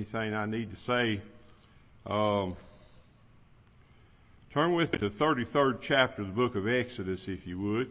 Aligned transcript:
anything 0.00 0.32
I 0.32 0.46
need 0.46 0.70
to 0.70 0.80
say. 0.80 1.20
Um, 2.06 2.56
turn 4.50 4.72
with 4.72 4.94
me 4.94 4.98
to 4.98 5.10
the 5.10 5.14
33rd 5.14 5.82
chapter 5.82 6.22
of 6.22 6.28
the 6.28 6.32
book 6.32 6.54
of 6.54 6.66
Exodus, 6.66 7.28
if 7.28 7.46
you 7.46 7.60
would. 7.60 7.90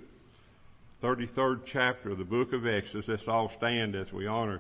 33rd 1.03 1.61
chapter 1.65 2.09
of 2.09 2.17
the 2.17 2.23
book 2.23 2.51
of 2.51 2.65
Exodus. 2.65 3.07
Let's 3.07 3.27
all 3.27 3.47
stand 3.47 3.95
as 3.95 4.11
we 4.11 4.25
honor 4.25 4.59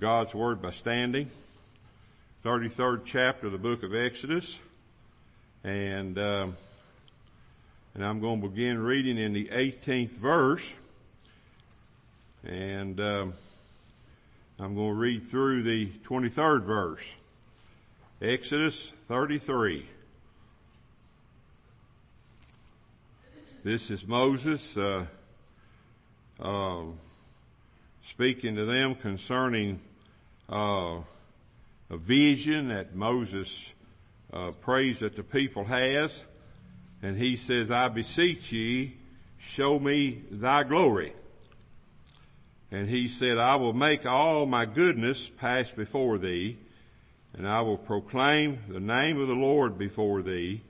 God's 0.00 0.34
word 0.34 0.60
by 0.60 0.72
standing. 0.72 1.30
33rd 2.44 3.02
chapter 3.04 3.46
of 3.46 3.52
the 3.52 3.58
book 3.58 3.84
of 3.84 3.94
Exodus. 3.94 4.58
And, 5.62 6.18
um, 6.18 6.56
and 7.94 8.04
I'm 8.04 8.20
going 8.20 8.42
to 8.42 8.48
begin 8.48 8.80
reading 8.80 9.16
in 9.16 9.32
the 9.32 9.44
18th 9.52 10.10
verse. 10.10 10.64
And, 12.42 12.98
um, 12.98 13.34
I'm 14.62 14.74
going 14.74 14.90
to 14.90 14.94
read 14.94 15.26
through 15.26 15.62
the 15.62 15.90
23rd 16.06 16.64
verse. 16.64 17.00
Exodus 18.20 18.92
33. 19.08 19.86
This 23.64 23.90
is 23.90 24.06
Moses, 24.06 24.76
uh, 24.76 25.06
uh, 26.38 26.82
speaking 28.10 28.56
to 28.56 28.66
them 28.66 28.96
concerning, 28.96 29.80
uh, 30.50 30.98
a 31.88 31.96
vision 31.96 32.68
that 32.68 32.94
Moses, 32.94 33.48
uh, 34.30 34.50
prays 34.60 34.98
that 34.98 35.16
the 35.16 35.22
people 35.22 35.64
has. 35.64 36.22
And 37.02 37.16
he 37.16 37.36
says, 37.36 37.70
I 37.70 37.88
beseech 37.88 38.52
ye, 38.52 38.98
show 39.38 39.78
me 39.78 40.22
thy 40.30 40.64
glory. 40.64 41.14
And 42.72 42.88
he 42.88 43.08
said, 43.08 43.36
I 43.38 43.56
will 43.56 43.72
make 43.72 44.06
all 44.06 44.46
my 44.46 44.64
goodness 44.64 45.28
pass 45.38 45.70
before 45.70 46.18
thee, 46.18 46.56
and 47.36 47.46
I 47.46 47.62
will 47.62 47.78
proclaim 47.78 48.60
the 48.68 48.80
name 48.80 49.20
of 49.20 49.28
the 49.28 49.34
Lord 49.34 49.76
before 49.76 50.22
thee, 50.22 50.62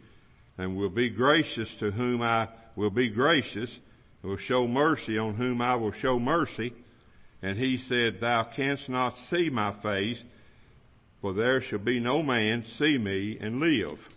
and 0.56 0.77
will 0.77 0.91
be 0.91 1.10
gracious 1.10 1.75
to 1.77 1.91
whom 1.91 2.22
I 2.22 2.48
will 2.75 2.91
be 2.91 3.10
gracious, 3.10 3.78
and 4.22 4.30
will 4.30 4.38
show 4.38 4.66
mercy 4.66 5.19
on 5.19 5.34
whom 5.34 5.60
I 5.60 5.75
will 5.75 5.92
show 5.92 6.19
mercy. 6.19 6.72
And 7.42 7.58
he 7.58 7.77
said, 7.77 8.20
Thou 8.20 8.44
canst 8.44 8.88
not 8.88 9.16
see 9.16 9.50
my 9.50 9.72
face, 9.72 10.25
for 11.20 11.34
there 11.34 11.60
shall 11.60 11.78
be 11.78 12.00
no 12.00 12.22
man 12.22 12.64
see 12.64 12.97
me 12.97 13.38
and 13.41 13.60
live. 13.60 14.08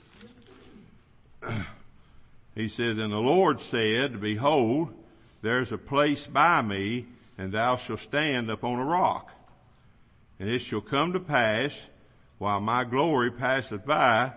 he 2.55 2.69
says, 2.69 2.97
And 2.97 3.11
the 3.11 3.17
Lord 3.17 3.59
said, 3.61 4.21
Behold, 4.21 4.93
there's 5.41 5.73
a 5.73 5.77
place 5.77 6.27
by 6.27 6.61
me, 6.61 7.07
and 7.37 7.51
thou 7.51 7.75
shalt 7.75 7.99
stand 7.99 8.49
upon 8.49 8.79
a 8.79 8.85
rock. 8.85 9.31
And 10.39 10.49
it 10.49 10.59
shall 10.59 10.81
come 10.81 11.13
to 11.13 11.19
pass, 11.19 11.87
while 12.37 12.59
my 12.59 12.83
glory 12.83 13.31
passeth 13.31 13.85
by, 13.85 14.33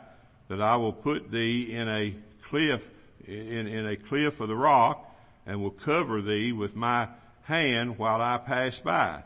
that 0.49 0.61
I 0.61 0.77
will 0.77 0.93
put 0.93 1.31
thee 1.31 1.73
in 1.73 1.89
a 1.89 2.15
cliff, 2.43 2.83
in, 3.27 3.67
in 3.67 3.87
a 3.87 3.97
cliff 3.97 4.41
of 4.41 4.49
the 4.49 4.57
rock, 4.57 5.03
and 5.47 5.63
will 5.63 5.71
cover 5.71 6.23
thee 6.23 6.53
with 6.53 6.77
my 6.77 7.09
hand 7.43 7.99
while 7.99 8.21
I 8.21 8.39
pass 8.39 8.79
by. 8.79 9.23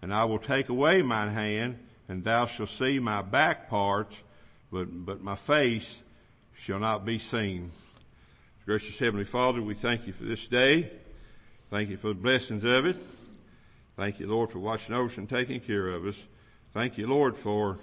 And 0.00 0.14
I 0.14 0.24
will 0.24 0.38
take 0.38 0.68
away 0.68 1.02
mine 1.02 1.32
hand, 1.32 1.78
and 2.08 2.24
thou 2.24 2.46
shalt 2.46 2.70
see 2.70 2.98
my 2.98 3.22
back 3.22 3.68
parts, 3.68 4.22
but, 4.70 4.86
but 5.04 5.20
my 5.20 5.36
face 5.36 6.00
shall 6.54 6.78
not 6.78 7.04
be 7.04 7.18
seen. 7.18 7.70
Gracious 8.64 8.98
Heavenly 8.98 9.24
Father, 9.24 9.62
we 9.62 9.74
thank 9.74 10.06
you 10.06 10.12
for 10.12 10.24
this 10.24 10.46
day. 10.46 10.90
Thank 11.70 11.90
you 11.90 11.98
for 11.98 12.08
the 12.08 12.14
blessings 12.14 12.64
of 12.64 12.86
it. 12.86 12.96
Thank 13.94 14.20
you, 14.20 14.26
Lord, 14.26 14.50
for 14.50 14.58
watching 14.58 14.94
over 14.94 15.10
us 15.10 15.18
and 15.18 15.28
taking 15.28 15.60
care 15.60 15.88
of 15.88 16.06
us. 16.06 16.16
Thank 16.72 16.96
you, 16.96 17.06
Lord, 17.06 17.36
for 17.36 17.76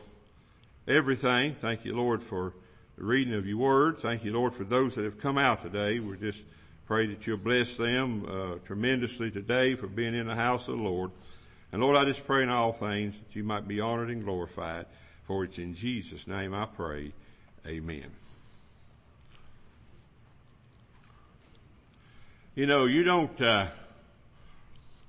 everything. 0.88 1.54
Thank 1.54 1.86
you, 1.86 1.96
Lord, 1.96 2.24
for 2.24 2.54
the 2.98 3.04
reading 3.04 3.36
of 3.36 3.46
your 3.46 3.58
word. 3.58 4.00
Thank 4.00 4.24
you, 4.24 4.32
Lord, 4.34 4.56
for 4.56 4.64
those 4.64 4.96
that 4.96 5.04
have 5.04 5.20
come 5.20 5.38
out 5.38 5.62
today. 5.62 6.00
We 6.00 6.18
just 6.18 6.40
pray 6.88 7.06
that 7.06 7.28
you'll 7.28 7.38
bless 7.38 7.78
them 7.78 8.26
uh, 8.28 8.56
tremendously 8.66 9.30
today 9.30 9.76
for 9.76 9.86
being 9.86 10.16
in 10.16 10.26
the 10.26 10.36
house 10.36 10.68
of 10.68 10.78
the 10.78 10.84
Lord. 10.84 11.12
And 11.72 11.80
Lord, 11.80 11.96
I 11.96 12.06
just 12.06 12.26
pray 12.26 12.42
in 12.42 12.50
all 12.50 12.74
things 12.74 13.14
that 13.14 13.36
you 13.36 13.44
might 13.44 13.68
be 13.68 13.80
honored 13.80 14.10
and 14.10 14.24
glorified. 14.24 14.88
For 15.26 15.44
it's 15.44 15.60
in 15.60 15.76
Jesus' 15.76 16.26
name 16.26 16.56
I 16.56 16.66
pray. 16.66 17.14
Amen. 17.68 18.12
You 22.58 22.68
know, 22.68 22.86
you 22.86 23.04
don't, 23.04 23.42
uh, 23.42 23.68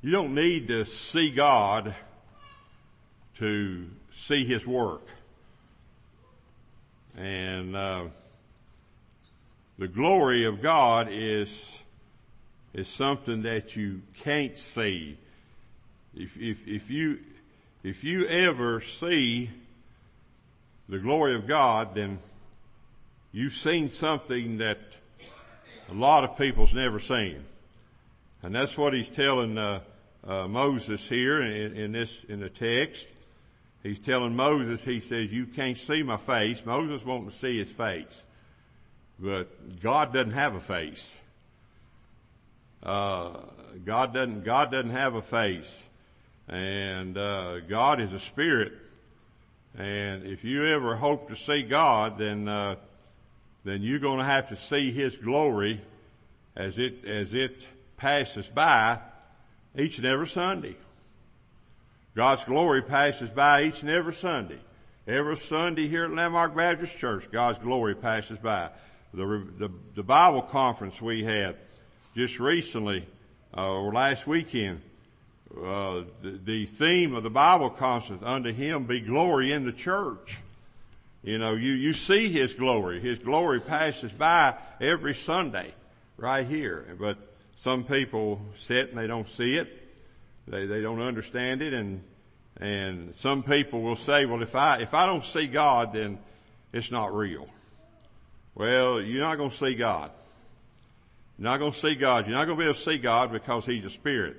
you 0.03 0.11
don't 0.11 0.35
need 0.35 0.67
to 0.67 0.85
see 0.85 1.31
God 1.31 1.95
to 3.37 3.87
see 4.13 4.45
His 4.45 4.67
work. 4.67 5.07
And, 7.17 7.77
uh, 7.77 8.07
the 9.79 9.87
glory 9.87 10.45
of 10.45 10.61
God 10.61 11.07
is, 11.09 11.79
is 12.75 12.89
something 12.89 13.43
that 13.43 13.77
you 13.77 14.03
can't 14.25 14.59
see. 14.59 15.17
If, 16.17 16.37
if, 16.37 16.67
if 16.67 16.91
you, 16.91 17.21
if 17.85 18.03
you 18.03 18.27
ever 18.27 18.81
see 18.81 19.51
the 20.89 20.99
glory 20.99 21.37
of 21.37 21.47
God, 21.47 21.95
then 21.95 22.19
you've 23.31 23.55
seen 23.55 23.93
something 23.93 24.59
that 24.59 24.81
a 25.89 25.95
lot 25.95 26.25
of 26.25 26.37
people's 26.37 26.75
never 26.75 26.99
seen. 26.99 27.45
And 28.43 28.55
that's 28.55 28.77
what 28.77 28.93
he's 28.93 29.09
telling 29.09 29.57
uh, 29.59 29.81
uh, 30.27 30.49
Moses 30.49 31.09
here 31.09 31.41
in, 31.43 31.77
in, 31.77 31.93
this 31.93 32.25
in 32.29 32.41
the 32.41 32.51
text. 32.51 33.07
He's 33.83 33.99
telling 34.01 34.35
Moses, 34.35 34.83
he 34.83 35.01
says, 35.01 35.33
"You 35.33 35.47
can't 35.47 35.79
see 35.79 36.03
my 36.03 36.17
face." 36.17 36.65
Moses 36.67 37.05
wanting 37.05 37.31
to 37.31 37.37
see 37.37 37.59
his 37.59 37.71
face, 37.71 38.25
but 39.19 39.81
God 39.81 40.13
doesn't 40.13 40.33
have 40.33 40.57
a 40.57 40.61
face. 40.61 41.17
Uh, 42.83 43.39
God 43.85 44.13
doesn't. 44.13 44.43
God 44.43 44.73
doesn't 44.73 44.91
have 44.91 45.15
a 45.15 45.23
face, 45.23 45.85
and 46.49 47.17
uh, 47.17 47.61
God 47.61 48.01
is 48.01 48.13
a 48.13 48.19
spirit. 48.19 48.73
And 49.79 50.25
if 50.25 50.43
you 50.43 50.67
ever 50.67 50.97
hope 50.97 51.29
to 51.29 51.37
see 51.37 51.63
God, 51.63 52.19
then 52.19 52.49
uh, 52.49 52.77
then 53.67 53.83
you're 53.83 53.99
going 53.99 54.19
to 54.19 54.25
have 54.25 54.49
to 54.51 54.57
see 54.57 54.93
His 54.93 55.17
glory 55.17 55.81
as 56.55 56.79
it, 56.79 57.05
as 57.05 57.35
it 57.35 57.67
passes 57.97 58.47
by 58.47 58.99
each 59.77 59.99
and 59.99 60.07
every 60.07 60.29
Sunday. 60.29 60.77
God's 62.15 62.45
glory 62.45 62.83
passes 62.83 63.29
by 63.29 63.65
each 63.65 63.83
and 63.83 63.91
every 63.91 64.15
Sunday. 64.15 64.59
Every 65.07 65.37
Sunday 65.37 65.87
here 65.87 66.05
at 66.05 66.13
Landmark 66.13 66.57
Baptist 66.57 66.97
Church, 66.97 67.31
God's 67.31 67.59
glory 67.59 67.95
passes 67.95 68.39
by. 68.39 68.71
The, 69.13 69.47
the, 69.59 69.71
the 69.95 70.03
Bible 70.03 70.43
conference 70.43 71.01
we 71.01 71.23
had 71.23 71.57
just 72.17 72.41
recently, 72.41 73.07
uh, 73.57 73.69
or 73.69 73.93
last 73.93 74.27
weekend, 74.27 74.81
uh, 75.55 76.03
the, 76.23 76.41
the 76.45 76.67
theme 76.67 77.15
of 77.15 77.23
the 77.23 77.31
Bible 77.31 77.71
conference, 77.71 78.23
unto 78.25 78.53
Him 78.53 78.85
be 78.85 79.01
glory 79.01 79.53
in 79.53 79.65
the 79.65 79.73
church. 79.73 80.39
You 81.27 81.39
know, 81.39 81.55
you, 81.55 81.73
you 81.73 81.93
see 81.93 82.29
His 82.29 82.55
glory. 82.55 83.01
His 83.01 83.19
glory 83.19 83.61
passes 83.61 84.13
by 84.13 84.55
every 84.81 85.13
Sunday 85.13 85.75
right 86.17 86.47
here. 86.47 86.97
But 87.01 87.19
some 87.59 87.83
people 87.83 88.41
sit 88.57 88.91
and 88.91 88.99
they 88.99 89.09
don't 89.09 89.29
see 89.29 89.57
it. 89.57 89.69
They, 90.47 90.67
they 90.67 90.81
don't 90.81 91.03
understand 91.03 91.63
it 91.63 91.75
and, 91.75 92.05
and 92.59 93.13
some 93.19 93.43
people 93.43 93.83
will 93.83 93.97
say, 93.97 94.25
well, 94.25 94.41
if 94.41 94.55
I, 94.55 94.79
if 94.79 94.95
I 94.95 95.05
don't 95.07 95.25
see 95.25 95.49
God, 95.49 95.93
then 95.93 96.21
it's 96.73 96.93
not 96.93 97.13
real. 97.13 97.49
Well, 98.55 99.01
you're 99.01 99.21
not 99.21 99.37
going 99.37 99.51
to 99.51 99.57
see 99.57 99.75
God. 99.75 100.13
You're 101.39 101.51
not 101.51 101.59
going 101.59 101.73
to 101.73 101.79
see 101.79 101.97
God. 101.97 102.29
You're 102.29 102.37
not 102.37 102.47
going 102.47 102.57
to 102.57 102.65
be 102.65 102.71
able 102.71 102.79
to 102.79 102.83
see 102.83 102.99
God 102.99 103.33
because 103.33 103.67
He's 103.67 103.85
a 103.85 103.91
spirit. 103.91 104.37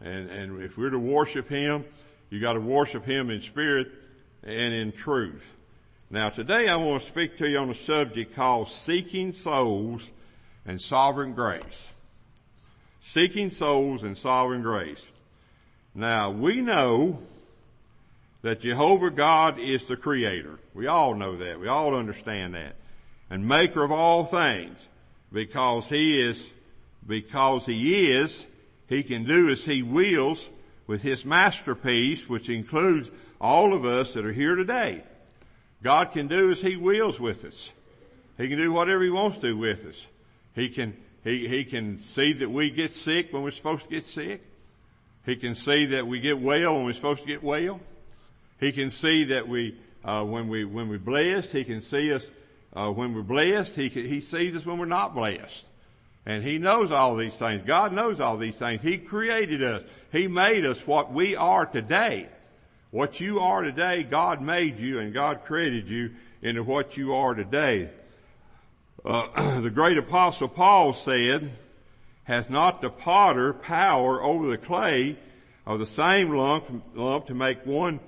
And, 0.00 0.30
and 0.30 0.62
if 0.62 0.78
we're 0.78 0.90
to 0.90 0.98
worship 0.98 1.50
Him, 1.50 1.84
you 2.30 2.40
got 2.40 2.54
to 2.54 2.60
worship 2.60 3.04
Him 3.04 3.28
in 3.28 3.42
spirit 3.42 3.88
and 4.42 4.72
in 4.72 4.92
truth. 4.92 5.50
Now 6.12 6.28
today 6.28 6.68
I 6.68 6.76
want 6.76 7.02
to 7.02 7.08
speak 7.08 7.38
to 7.38 7.48
you 7.48 7.56
on 7.56 7.70
a 7.70 7.74
subject 7.74 8.34
called 8.34 8.68
seeking 8.68 9.32
souls 9.32 10.12
and 10.66 10.78
sovereign 10.78 11.32
grace. 11.32 11.88
Seeking 13.00 13.50
souls 13.50 14.02
and 14.02 14.18
sovereign 14.18 14.60
grace. 14.60 15.10
Now 15.94 16.30
we 16.30 16.60
know 16.60 17.18
that 18.42 18.60
Jehovah 18.60 19.10
God 19.10 19.58
is 19.58 19.86
the 19.86 19.96
creator. 19.96 20.58
We 20.74 20.86
all 20.86 21.14
know 21.14 21.38
that. 21.38 21.58
We 21.58 21.68
all 21.68 21.94
understand 21.94 22.56
that. 22.56 22.76
And 23.30 23.48
maker 23.48 23.82
of 23.82 23.90
all 23.90 24.26
things. 24.26 24.86
Because 25.32 25.88
he 25.88 26.20
is, 26.20 26.52
because 27.06 27.64
he 27.64 28.12
is, 28.12 28.46
he 28.86 29.02
can 29.02 29.24
do 29.24 29.48
as 29.48 29.64
he 29.64 29.82
wills 29.82 30.50
with 30.86 31.00
his 31.00 31.24
masterpiece, 31.24 32.28
which 32.28 32.50
includes 32.50 33.10
all 33.40 33.72
of 33.72 33.86
us 33.86 34.12
that 34.12 34.26
are 34.26 34.32
here 34.34 34.56
today. 34.56 35.04
God 35.82 36.12
can 36.12 36.28
do 36.28 36.50
as 36.50 36.60
He 36.60 36.76
wills 36.76 37.18
with 37.18 37.44
us. 37.44 37.72
He 38.38 38.48
can 38.48 38.58
do 38.58 38.72
whatever 38.72 39.02
He 39.02 39.10
wants 39.10 39.38
to 39.38 39.48
do 39.48 39.56
with 39.56 39.84
us. 39.84 40.06
He 40.54 40.68
can, 40.68 40.96
He, 41.24 41.48
He 41.48 41.64
can 41.64 42.00
see 42.00 42.32
that 42.34 42.50
we 42.50 42.70
get 42.70 42.92
sick 42.92 43.32
when 43.32 43.42
we're 43.42 43.50
supposed 43.50 43.84
to 43.84 43.90
get 43.90 44.04
sick. 44.04 44.42
He 45.26 45.36
can 45.36 45.54
see 45.54 45.86
that 45.86 46.06
we 46.06 46.20
get 46.20 46.40
well 46.40 46.76
when 46.76 46.86
we're 46.86 46.92
supposed 46.92 47.22
to 47.22 47.26
get 47.26 47.42
well. 47.42 47.80
He 48.58 48.72
can 48.72 48.90
see 48.90 49.24
that 49.24 49.48
we, 49.48 49.76
uh, 50.04 50.24
when 50.24 50.48
we, 50.48 50.64
when 50.64 50.88
we're 50.88 50.98
blessed, 50.98 51.50
He 51.50 51.64
can 51.64 51.82
see 51.82 52.12
us, 52.12 52.24
uh, 52.74 52.90
when 52.90 53.14
we're 53.14 53.22
blessed. 53.22 53.74
He, 53.74 53.90
can, 53.90 54.06
he 54.06 54.20
sees 54.20 54.54
us 54.54 54.64
when 54.64 54.78
we're 54.78 54.86
not 54.86 55.14
blessed. 55.14 55.66
And 56.24 56.44
He 56.44 56.58
knows 56.58 56.92
all 56.92 57.16
these 57.16 57.34
things. 57.34 57.62
God 57.62 57.92
knows 57.92 58.20
all 58.20 58.36
these 58.36 58.56
things. 58.56 58.82
He 58.82 58.98
created 58.98 59.62
us. 59.62 59.82
He 60.12 60.28
made 60.28 60.64
us 60.64 60.86
what 60.86 61.12
we 61.12 61.34
are 61.34 61.66
today. 61.66 62.28
What 62.92 63.20
you 63.20 63.40
are 63.40 63.62
today, 63.62 64.02
God 64.02 64.42
made 64.42 64.78
you 64.78 64.98
and 64.98 65.14
God 65.14 65.46
created 65.46 65.88
you 65.88 66.10
into 66.42 66.62
what 66.62 66.98
you 66.98 67.14
are 67.14 67.34
today. 67.34 67.88
Uh, 69.02 69.60
the 69.62 69.70
great 69.70 69.96
apostle 69.96 70.46
Paul 70.46 70.92
said, 70.92 71.52
has 72.24 72.50
not 72.50 72.82
the 72.82 72.90
potter 72.90 73.54
power 73.54 74.22
over 74.22 74.46
the 74.46 74.58
clay 74.58 75.16
of 75.64 75.78
the 75.78 75.86
same 75.86 76.34
lump, 76.34 76.66
lump 76.94 77.28
to 77.28 77.34
make 77.34 77.64
one, 77.64 77.98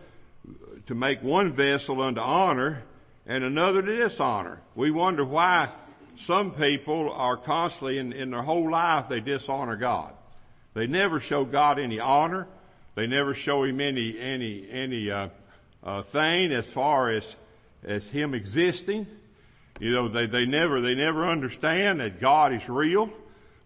to 0.85 0.95
make 0.95 1.23
one 1.23 1.55
vessel 1.55 2.03
unto 2.03 2.21
honor 2.21 2.83
and 3.25 3.43
another 3.43 3.81
to 3.81 3.97
dishonor? 3.97 4.61
We 4.75 4.91
wonder 4.91 5.25
why 5.25 5.71
some 6.19 6.51
people 6.51 7.11
are 7.11 7.39
constantly 7.39 7.97
in, 7.97 8.13
in 8.13 8.33
their 8.33 8.43
whole 8.43 8.71
life 8.71 9.09
they 9.09 9.21
dishonor 9.21 9.77
God. 9.77 10.13
They 10.75 10.87
never 10.87 11.21
show 11.21 11.47
God 11.47 11.79
any 11.79 12.01
honor. 12.01 12.49
They 12.95 13.07
never 13.07 13.35
show 13.35 13.65
Him 13.65 13.81
any, 13.81 14.19
any, 14.19 14.69
any, 14.71 15.11
uh, 15.11 15.29
uh, 15.83 16.03
thing 16.03 16.53
as 16.53 16.71
far 16.73 17.11
as, 17.11 17.37
as 17.85 18.09
Him 18.09 18.35
existing. 18.35 19.07
You 19.81 19.93
know, 19.93 20.09
they, 20.09 20.27
they 20.27 20.47
never, 20.47 20.81
they 20.81 20.95
never 20.95 21.27
understand 21.27 22.01
that 22.01 22.21
God 22.21 22.53
is 22.53 22.69
real. 22.69 23.11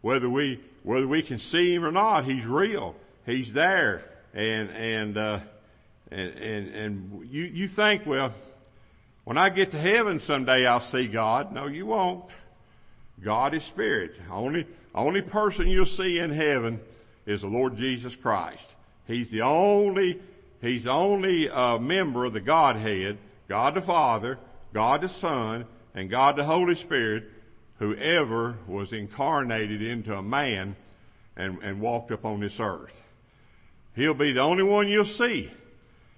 Whether 0.01 0.29
we, 0.29 0.61
whether 0.83 1.07
we 1.07 1.23
can 1.23 1.39
see 1.39 1.75
Him 1.75 1.85
or 1.85 1.93
not, 1.93 2.25
He's 2.25 2.47
real. 2.47 2.95
He's 3.27 3.53
there. 3.53 4.03
And, 4.33 4.71
and, 4.71 5.17
uh, 5.19 5.41
and, 6.11 6.31
and, 6.35 6.75
and 6.75 7.29
you, 7.31 7.45
you 7.45 7.69
think, 7.69 8.07
well, 8.07 8.33
when 9.25 9.37
I 9.37 9.51
get 9.51 9.73
to 9.73 9.79
heaven 9.79 10.21
someday 10.21 10.67
I'll 10.67 10.81
see 10.81 11.07
God. 11.07 11.53
No, 11.53 11.67
you 11.67 11.85
won't. 11.85 12.25
God 13.23 13.53
is 13.53 13.65
spirit. 13.65 14.15
Only, 14.31 14.67
only 14.95 15.23
person 15.23 15.69
you'll 15.69 15.87
see 15.87 16.19
in 16.19 16.31
heaven 16.31 16.81
is 17.27 17.43
the 17.43 17.49
Lord 17.49 17.77
Jesus 17.77 18.17
Christ. 18.17 18.75
He's 19.09 19.31
the 19.31 19.41
only, 19.41 20.21
he's 20.61 20.85
the 20.85 20.93
only 20.93 21.51
uh, 21.51 21.79
member 21.79 22.27
of 22.27 22.35
the 22.35 22.41
Godhead, 22.41 23.19
God 23.49 23.75
the 23.75 23.83
Father, 23.83 24.39
God 24.73 25.01
the 25.01 25.09
Son, 25.09 25.65
and 25.95 26.11
God 26.11 26.37
the 26.37 26.45
Holy 26.45 26.75
Spirit 26.77 27.25
who 27.79 27.95
ever 27.95 28.57
was 28.67 28.93
incarnated 28.93 29.81
into 29.81 30.15
a 30.15 30.23
man 30.23 30.77
and, 31.37 31.59
and 31.63 31.81
walked 31.81 32.11
upon 32.11 32.41
this 32.41 32.61
earth. 32.61 33.03
He'll 33.97 34.15
be 34.15 34.33
the 34.33 34.43
only 34.43 34.63
one 34.63 34.89
you'll 34.89 35.07
see. 35.07 35.51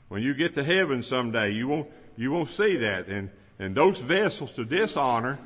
When 0.08 0.22
you 0.22 0.34
get 0.34 0.56
to 0.56 0.64
heaven 0.64 1.04
someday, 1.04 1.50
you 1.50 1.68
won't, 1.68 1.88
you 2.16 2.32
won't 2.32 2.48
see 2.48 2.76
that. 2.76 3.06
And, 3.06 3.30
and 3.58 3.74
those 3.74 4.00
vessels 4.00 4.52
to 4.54 4.64
dishonor 4.64 5.38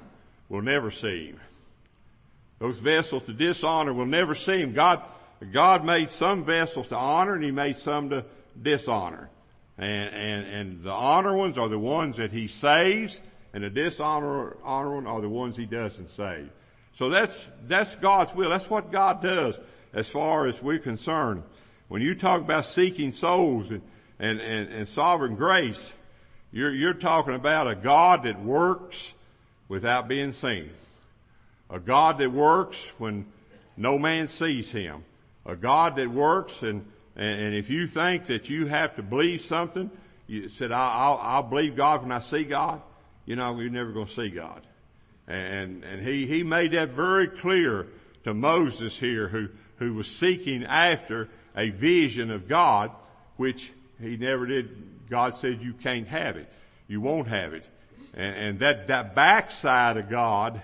will 0.49 0.63
never 0.63 0.91
see 0.91 1.27
him. 1.27 1.41
Those 2.59 2.79
vessels 2.79 3.25
to 3.25 3.35
dishonor 3.35 3.93
will 3.93 4.07
never 4.07 4.35
see 4.35 4.61
him. 4.63 4.73
God, 4.73 5.03
God 5.53 5.85
made 5.85 6.11
some 6.11 6.45
vessels 6.45 6.89
to 6.89 6.97
honor 6.97 7.35
and 7.35 7.45
he 7.45 7.51
made 7.51 7.77
some 7.77 8.11
to 8.11 8.25
dishonor. 8.61 9.31
And, 9.77 10.15
and, 10.15 10.47
and 10.47 10.83
the 10.85 10.93
honor 10.93 11.37
ones 11.37 11.59
are 11.59 11.69
the 11.69 11.79
ones 11.79 12.17
that 12.17 12.33
he 12.33 12.47
saves 12.47 13.21
and 13.53 13.63
the 13.63 13.71
dishonor 13.71 14.57
honor 14.65 14.95
ones 14.95 15.07
are 15.07 15.21
the 15.21 15.29
ones 15.29 15.57
he 15.57 15.65
doesn't 15.65 16.11
save. 16.11 16.51
So 16.95 17.09
that's, 17.09 17.51
that's 17.67 17.95
God's 17.97 18.35
will. 18.35 18.51
That's 18.51 18.69
what 18.69 18.91
God 18.91 19.23
does 19.23 19.59
as 19.93 20.09
far 20.09 20.47
as 20.47 20.61
we're 20.61 20.79
concerned. 20.79 21.45
When 21.89 22.03
you 22.03 22.15
talk 22.15 22.41
about 22.41 22.67
seeking 22.67 23.13
souls 23.13 23.71
and, 23.71 23.83
and, 24.19 24.41
and, 24.41 24.73
and 24.73 24.89
sovereign 24.89 25.37
grace, 25.37 25.93
you're, 26.53 26.73
you're 26.73 26.95
talking 26.95 27.35
about 27.35 27.69
a 27.69 27.75
God 27.75 28.25
that 28.25 28.43
works 28.43 29.13
without 29.69 30.09
being 30.09 30.33
seen. 30.33 30.71
A 31.71 31.79
God 31.79 32.19
that 32.19 32.33
works 32.33 32.93
when 32.99 33.27
no 33.77 33.99
man 33.99 34.29
sees 34.29 34.71
him. 34.71 35.05
A 35.47 35.57
God 35.57 35.97
that 35.97 36.09
works 36.09 36.63
and, 36.63 36.87
and, 37.17 37.41
and 37.41 37.55
if 37.55 37.71
you 37.71 37.87
think 37.87 38.27
that 38.27 38.49
you 38.49 38.67
have 38.67 38.97
to 38.97 39.03
believe 39.03 39.43
something, 39.43 39.91
you 40.27 40.49
said, 40.49 40.73
I'll, 40.73 41.19
I'll, 41.21 41.43
believe 41.43 41.77
God 41.77 42.03
when 42.03 42.13
I 42.13 42.21
see 42.21 42.45
God 42.45 42.81
you 43.27 43.37
know, 43.37 43.59
you're 43.59 43.71
never 43.71 43.93
going 43.93 44.07
to 44.07 44.13
see 44.13 44.29
God. 44.29 44.63
And, 45.27 45.85
and 45.85 46.03
he, 46.03 46.27
he 46.27 46.43
made 46.43 46.73
that 46.73 46.91
very 46.91 47.29
clear 47.29 47.87
to 48.25 48.35
Moses 48.35 48.99
here 48.99 49.29
who, 49.29 49.49
who 49.79 49.95
was 49.95 50.09
seeking 50.09 50.65
after 50.65 51.29
a 51.57 51.71
vision 51.71 52.31
of 52.31 52.49
God, 52.49 52.91
which 53.37 53.73
he 54.01 54.17
never 54.17 54.47
did. 54.47 55.09
God 55.09 55.37
said 55.39 55.63
you 55.63 55.73
can't 55.73 56.09
have 56.09 56.37
it. 56.37 56.53
You 56.89 57.01
won't 57.01 57.29
have 57.29 57.55
it. 57.55 57.65
And, 58.15 58.37
and 58.37 58.59
that, 58.59 58.89
that 58.89 59.15
backside 59.15 59.97
of 59.97 60.11
God 60.11 60.61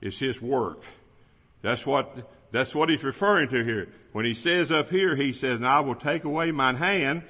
is 0.00 0.18
his 0.18 0.42
work. 0.42 0.82
That's 1.62 1.86
what, 1.86 2.28
that's 2.54 2.74
what 2.74 2.88
he's 2.88 3.02
referring 3.02 3.48
to 3.48 3.64
here. 3.64 3.88
When 4.12 4.24
he 4.24 4.34
says 4.34 4.70
up 4.70 4.88
here, 4.88 5.16
he 5.16 5.32
says, 5.32 5.56
and 5.56 5.66
I 5.66 5.80
will 5.80 5.96
take 5.96 6.24
away 6.24 6.52
mine 6.52 6.76
hand 6.76 7.24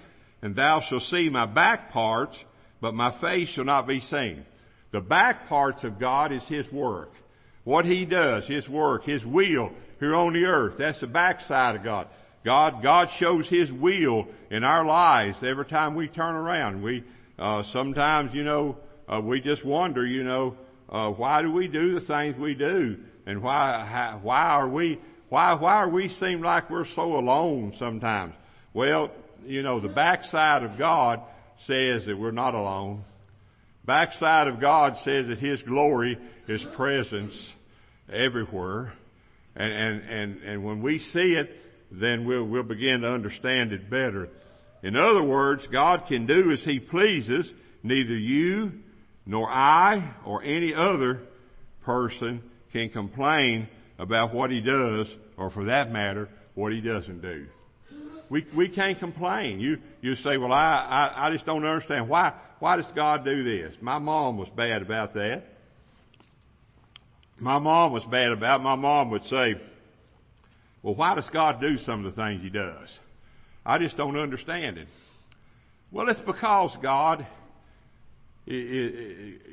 and 0.44 0.54
thou 0.54 0.80
shalt 0.80 1.04
see 1.04 1.30
my 1.30 1.46
back 1.46 1.90
parts, 1.90 2.44
but 2.78 2.92
my 2.92 3.10
face 3.10 3.48
shall 3.48 3.64
not 3.64 3.86
be 3.86 4.00
seen. 4.00 4.44
The 4.90 5.00
back 5.00 5.48
parts 5.48 5.82
of 5.84 5.98
God 5.98 6.32
is 6.32 6.44
His 6.44 6.70
work. 6.70 7.14
What 7.64 7.86
He 7.86 8.04
does, 8.04 8.46
His 8.46 8.68
work, 8.68 9.04
His 9.04 9.24
will 9.24 9.72
here 9.98 10.14
on 10.14 10.34
the 10.34 10.44
earth. 10.44 10.76
That's 10.76 11.00
the 11.00 11.06
backside 11.06 11.76
of 11.76 11.82
God. 11.82 12.08
God, 12.44 12.82
God 12.82 13.08
shows 13.08 13.48
His 13.48 13.72
will 13.72 14.28
in 14.50 14.64
our 14.64 14.84
lives 14.84 15.42
every 15.42 15.64
time 15.64 15.94
we 15.94 16.08
turn 16.08 16.34
around. 16.34 16.82
We, 16.82 17.04
uh, 17.38 17.62
sometimes, 17.62 18.34
you 18.34 18.44
know, 18.44 18.76
uh, 19.08 19.22
we 19.24 19.40
just 19.40 19.64
wonder, 19.64 20.06
you 20.06 20.24
know, 20.24 20.58
uh, 20.90 21.10
why 21.10 21.40
do 21.40 21.50
we 21.50 21.68
do 21.68 21.94
the 21.94 22.02
things 22.02 22.36
we 22.36 22.54
do? 22.54 22.98
And 23.24 23.42
why, 23.42 23.82
how, 23.82 24.20
why 24.22 24.42
are 24.42 24.68
we, 24.68 24.98
why, 25.34 25.54
why 25.54 25.84
we 25.86 26.06
seem 26.06 26.42
like 26.42 26.70
we're 26.70 26.84
so 26.84 27.16
alone 27.16 27.74
sometimes? 27.74 28.34
Well, 28.72 29.10
you 29.44 29.64
know, 29.64 29.80
the 29.80 29.88
backside 29.88 30.62
of 30.62 30.78
God 30.78 31.22
says 31.56 32.06
that 32.06 32.16
we're 32.16 32.30
not 32.30 32.54
alone. 32.54 33.02
Backside 33.84 34.46
of 34.46 34.60
God 34.60 34.96
says 34.96 35.26
that 35.26 35.40
His 35.40 35.60
glory, 35.60 36.18
His 36.46 36.62
presence 36.62 37.52
everywhere. 38.08 38.92
And, 39.56 39.72
and, 39.72 40.02
and, 40.08 40.42
and 40.44 40.64
when 40.64 40.82
we 40.82 41.00
see 41.00 41.34
it, 41.34 41.60
then 41.90 42.26
we'll, 42.26 42.44
we'll 42.44 42.62
begin 42.62 43.00
to 43.00 43.12
understand 43.12 43.72
it 43.72 43.90
better. 43.90 44.28
In 44.84 44.94
other 44.94 45.24
words, 45.24 45.66
God 45.66 46.06
can 46.06 46.26
do 46.26 46.52
as 46.52 46.62
He 46.62 46.78
pleases. 46.78 47.52
Neither 47.82 48.16
you, 48.16 48.84
nor 49.26 49.48
I, 49.50 50.14
or 50.24 50.44
any 50.44 50.72
other 50.72 51.22
person 51.82 52.40
can 52.70 52.88
complain 52.88 53.66
about 53.98 54.32
what 54.32 54.52
He 54.52 54.60
does, 54.60 55.12
or 55.36 55.50
for 55.50 55.64
that 55.64 55.90
matter, 55.90 56.28
what 56.54 56.72
He 56.72 56.80
doesn't 56.80 57.22
do. 57.22 57.46
We, 58.30 58.46
we 58.54 58.68
can't 58.68 58.98
complain. 58.98 59.60
You, 59.60 59.78
you 60.00 60.14
say, 60.16 60.38
well, 60.38 60.52
I, 60.52 61.12
I, 61.16 61.26
I 61.26 61.30
just 61.30 61.44
don't 61.44 61.64
understand. 61.64 62.08
Why, 62.08 62.32
why 62.58 62.76
does 62.76 62.90
God 62.92 63.24
do 63.24 63.44
this? 63.44 63.74
My 63.80 63.98
mom 63.98 64.38
was 64.38 64.48
bad 64.48 64.82
about 64.82 65.14
that. 65.14 65.50
My 67.38 67.58
mom 67.58 67.92
was 67.92 68.04
bad 68.04 68.32
about, 68.32 68.62
my 68.62 68.76
mom 68.76 69.10
would 69.10 69.24
say, 69.24 69.56
well, 70.82 70.94
why 70.94 71.14
does 71.14 71.28
God 71.30 71.60
do 71.60 71.78
some 71.78 72.04
of 72.04 72.14
the 72.14 72.22
things 72.22 72.42
He 72.42 72.50
does? 72.50 72.98
I 73.66 73.78
just 73.78 73.96
don't 73.96 74.16
understand 74.16 74.78
it. 74.78 74.88
Well, 75.90 76.08
it's 76.08 76.20
because 76.20 76.76
God, 76.76 77.26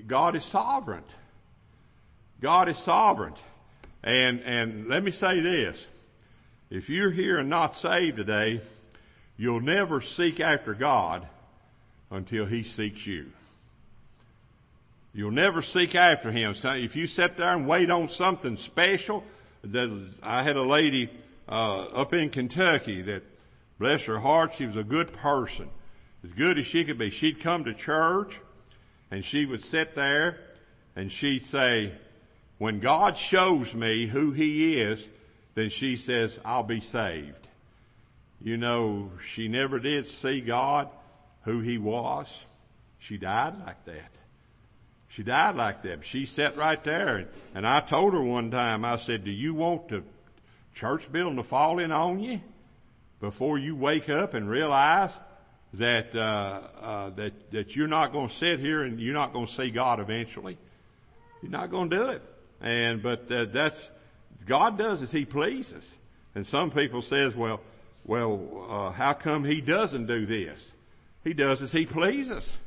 God 0.08 0.36
is 0.36 0.46
sovereign. 0.46 1.04
God 2.40 2.70
is 2.70 2.78
sovereign. 2.78 3.34
And, 4.04 4.42
and 4.42 4.88
let 4.88 5.04
me 5.04 5.12
say 5.12 5.40
this. 5.40 5.88
If 6.70 6.90
you're 6.90 7.12
here 7.12 7.38
and 7.38 7.50
not 7.50 7.76
saved 7.76 8.18
today, 8.18 8.62
you'll 9.38 9.62
never 9.62 10.02
seek 10.02 10.40
after 10.40 10.74
God 10.74 11.28
until 12.10 12.46
He 12.46 12.64
seeks 12.64 13.06
you. 13.06 13.32
You'll 15.14 15.32
never 15.32 15.62
seek 15.62 15.94
after 15.96 16.32
Him. 16.32 16.56
So 16.56 16.72
if 16.72 16.96
you 16.96 17.06
sit 17.06 17.38
there 17.38 17.54
and 17.56 17.68
wait 17.68 17.92
on 17.92 18.08
something 18.08 18.58
special, 18.58 19.24
I 20.24 20.44
had 20.44 20.56
a 20.56 20.64
lady 20.64 21.10
uh, 21.50 21.82
up 21.88 22.14
in 22.14 22.30
Kentucky 22.30 23.02
that, 23.04 23.24
bless 23.78 24.04
her 24.04 24.20
heart, 24.20 24.56
she 24.56 24.66
was 24.66 24.78
a 24.78 24.84
good 24.84 25.12
person, 25.12 25.70
as 26.24 26.32
good 26.32 26.58
as 26.58 26.66
she 26.66 26.86
could 26.86 26.98
be. 26.98 27.10
She'd 27.10 27.42
come 27.42 27.66
to 27.66 27.74
church, 27.74 28.40
and 29.12 29.26
she 29.26 29.46
would 29.46 29.66
sit 29.66 29.94
there, 29.94 30.40
and 30.96 31.12
she'd 31.12 31.44
say, 31.44 31.94
"When 32.62 32.80
God 32.80 33.18
shows 33.18 33.74
me 33.74 34.06
who 34.06 34.34
He 34.34 34.80
is, 34.80 35.10
then 35.56 35.70
she 35.70 35.98
says 35.98 36.38
I'll 36.46 36.62
be 36.62 36.80
saved." 36.80 37.48
You 38.44 38.58
know, 38.58 39.12
she 39.24 39.48
never 39.48 39.80
did 39.80 40.06
see 40.06 40.42
God 40.42 40.90
who 41.44 41.60
he 41.62 41.78
was. 41.78 42.46
She 43.00 43.18
died 43.18 43.60
like 43.66 43.86
that. 43.86 44.12
She 45.10 45.24
died 45.24 45.56
like 45.56 45.84
that. 45.84 46.06
She 46.06 46.26
sat 46.26 46.58
right 46.58 46.82
there 46.84 47.28
and 47.54 47.68
I 47.68 47.82
told 47.82 48.14
her 48.14 48.22
one 48.22 48.50
time, 48.50 48.86
I 48.86 48.96
said, 48.96 49.24
do 49.24 49.32
you 49.32 49.54
want 49.54 49.90
the 49.90 50.04
church 50.74 51.12
building 51.12 51.36
to 51.38 51.44
fall 51.44 51.80
in 51.80 51.92
on 51.92 52.20
you 52.20 52.42
before 53.20 53.58
you 53.58 53.76
wake 53.76 54.10
up 54.10 54.34
and 54.34 54.50
realize 54.50 55.12
that, 55.74 56.16
uh, 56.16 56.62
uh, 56.82 57.10
that, 57.12 57.52
that 57.52 57.76
you're 57.76 57.88
not 57.88 58.12
going 58.12 58.30
to 58.30 58.36
sit 58.36 58.60
here 58.60 58.84
and 58.84 59.00
you're 59.00 59.14
not 59.14 59.34
going 59.34 59.48
to 59.48 59.54
see 59.54 59.70
God 59.70 60.00
eventually. 60.00 60.58
You're 61.42 61.52
not 61.52 61.70
going 61.70 61.90
to 61.90 61.96
do 61.96 62.10
it. 62.10 62.22
And, 62.62 63.02
but 63.02 63.32
uh, 63.32 63.46
that's, 63.46 63.90
God 64.46 64.78
does 64.78 65.02
as 65.02 65.12
He 65.12 65.26
pleases. 65.26 65.98
And 66.36 66.46
some 66.46 66.72
people 66.72 67.02
says, 67.02 67.36
well, 67.36 67.60
well, 68.06 68.68
uh, 68.70 68.92
how 68.92 69.14
come 69.14 69.44
He 69.44 69.62
doesn't 69.62 70.06
do 70.06 70.26
this? 70.26 70.72
He 71.24 71.34
does 71.34 71.62
as 71.62 71.72
He 71.72 71.86
pleases. 71.86 72.58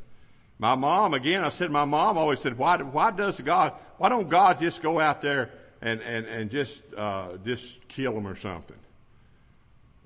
My 0.58 0.74
mom, 0.74 1.14
again, 1.14 1.42
I 1.42 1.48
said 1.48 1.70
my 1.70 1.84
mom 1.84 2.16
always 2.16 2.40
said, 2.40 2.56
why, 2.56 2.76
why 2.78 3.10
does 3.10 3.40
God, 3.40 3.72
why 3.98 4.08
don't 4.08 4.28
God 4.28 4.60
just 4.60 4.82
go 4.82 5.00
out 5.00 5.20
there 5.22 5.50
and, 5.82 6.00
and, 6.00 6.26
and 6.26 6.50
just, 6.50 6.80
uh, 6.96 7.36
just 7.44 7.88
kill 7.88 8.12
them 8.12 8.26
or 8.26 8.36
something? 8.36 8.76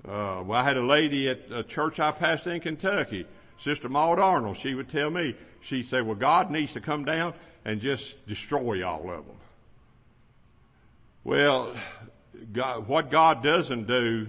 Uh, 0.07 0.41
well, 0.45 0.53
I 0.53 0.63
had 0.63 0.77
a 0.77 0.81
lady 0.81 1.29
at 1.29 1.51
a 1.51 1.63
church 1.63 1.99
I 1.99 2.11
pastored 2.11 2.55
in 2.55 2.61
Kentucky, 2.61 3.27
Sister 3.59 3.89
Maud 3.89 4.17
Arnold. 4.17 4.57
She 4.57 4.73
would 4.73 4.89
tell 4.89 5.09
me, 5.09 5.35
she'd 5.61 5.85
say, 5.85 6.01
well, 6.01 6.15
God 6.15 6.49
needs 6.49 6.73
to 6.73 6.81
come 6.81 7.05
down 7.05 7.33
and 7.65 7.81
just 7.81 8.25
destroy 8.25 8.85
all 8.87 9.09
of 9.11 9.25
them. 9.27 9.35
Well, 11.23 11.75
God, 12.51 12.87
what 12.87 13.11
God 13.11 13.43
doesn't 13.43 13.87
do 13.87 14.27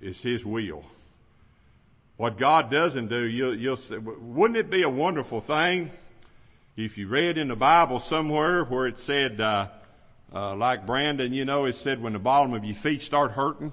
is 0.00 0.22
His 0.22 0.44
will. 0.44 0.84
What 2.16 2.38
God 2.38 2.70
doesn't 2.70 3.08
do, 3.08 3.24
you'll, 3.26 3.54
you'll 3.54 3.76
say, 3.76 3.98
wouldn't 3.98 4.58
it 4.58 4.70
be 4.70 4.82
a 4.82 4.90
wonderful 4.90 5.40
thing 5.40 5.90
if 6.76 6.96
you 6.98 7.08
read 7.08 7.36
in 7.36 7.48
the 7.48 7.56
Bible 7.56 8.00
somewhere 8.00 8.64
where 8.64 8.86
it 8.86 8.98
said, 8.98 9.40
uh, 9.40 9.68
uh, 10.32 10.54
like 10.54 10.86
Brandon, 10.86 11.32
you 11.32 11.44
know, 11.44 11.66
it 11.66 11.76
said 11.76 12.02
when 12.02 12.12
the 12.12 12.18
bottom 12.18 12.54
of 12.54 12.64
your 12.64 12.74
feet 12.74 13.02
start 13.02 13.32
hurting, 13.32 13.72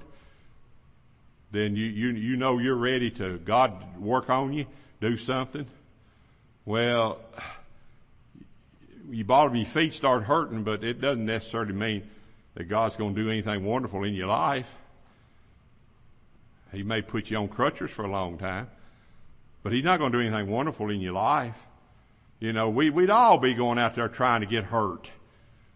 then 1.52 1.76
you, 1.76 1.86
you, 1.86 2.10
you 2.10 2.36
know 2.36 2.58
you're 2.58 2.76
ready 2.76 3.10
to 3.12 3.38
God 3.38 4.00
work 4.00 4.30
on 4.30 4.54
you, 4.54 4.66
do 5.00 5.18
something. 5.18 5.66
Well, 6.66 7.20
your 9.10 9.26
bottom 9.26 9.54
of 9.54 9.58
your 9.58 9.66
feet 9.66 9.94
start 9.94 10.24
hurting, 10.24 10.64
but 10.64 10.84
it 10.84 11.00
doesn't 11.02 11.26
necessarily 11.26 11.74
mean 11.74 12.10
that 12.56 12.66
God's 12.66 12.96
going 12.96 13.16
to 13.16 13.24
do 13.24 13.30
anything 13.30 13.64
wonderful 13.64 14.04
in 14.04 14.14
your 14.14 14.28
life. 14.28 14.74
He 16.72 16.84
may 16.84 17.02
put 17.02 17.30
you 17.30 17.38
on 17.38 17.48
crutches 17.48 17.92
for 17.92 18.04
a 18.04 18.12
long 18.12 18.38
time, 18.38 18.68
but 19.64 19.72
He's 19.74 19.84
not 19.84 20.00
going 20.00 20.12
to 20.12 20.18
do 20.18 20.28
anything 20.28 20.52
wonderful 20.52 20.90
in 20.90 21.00
your 21.00 21.14
life. 21.14 21.58
You 22.40 22.54
know, 22.54 22.70
we, 22.70 22.90
we'd 22.90 23.10
all 23.10 23.38
be 23.38 23.54
going 23.54 23.80
out 23.80 23.96
there 23.96 24.08
trying 24.08 24.42
to 24.42 24.48
get 24.48 24.66
hurt 24.66 25.10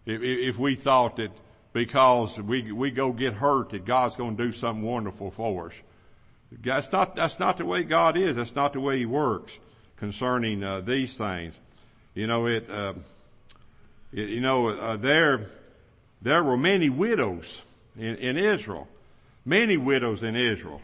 if, 0.06 0.22
if 0.22 0.58
we 0.58 0.74
thought 0.74 1.16
that 1.16 1.30
because 1.72 2.38
we, 2.38 2.70
we 2.70 2.90
go 2.90 3.12
get 3.12 3.34
hurt 3.34 3.70
that 3.70 3.84
God's 3.84 4.16
going 4.16 4.36
to 4.36 4.46
do 4.46 4.52
something 4.52 4.84
wonderful 4.84 5.30
for 5.30 5.68
us. 5.68 5.74
That's 6.62 6.92
not, 6.92 7.16
that's 7.16 7.38
not 7.38 7.56
the 7.56 7.64
way 7.64 7.82
God 7.82 8.16
is. 8.16 8.36
That's 8.36 8.54
not 8.54 8.74
the 8.74 8.80
way 8.80 8.98
He 8.98 9.06
works 9.06 9.58
concerning 9.96 10.62
uh, 10.62 10.82
these 10.82 11.14
things. 11.14 11.58
You 12.14 12.26
know, 12.26 12.46
it, 12.46 12.68
uh, 12.68 12.92
you 14.12 14.40
know, 14.40 14.68
uh, 14.68 14.96
there, 14.96 15.46
there 16.20 16.44
were 16.44 16.56
many 16.56 16.90
widows 16.90 17.62
in, 17.96 18.16
in 18.16 18.36
Israel. 18.36 18.88
Many 19.44 19.76
widows 19.76 20.22
in 20.22 20.36
Israel. 20.36 20.80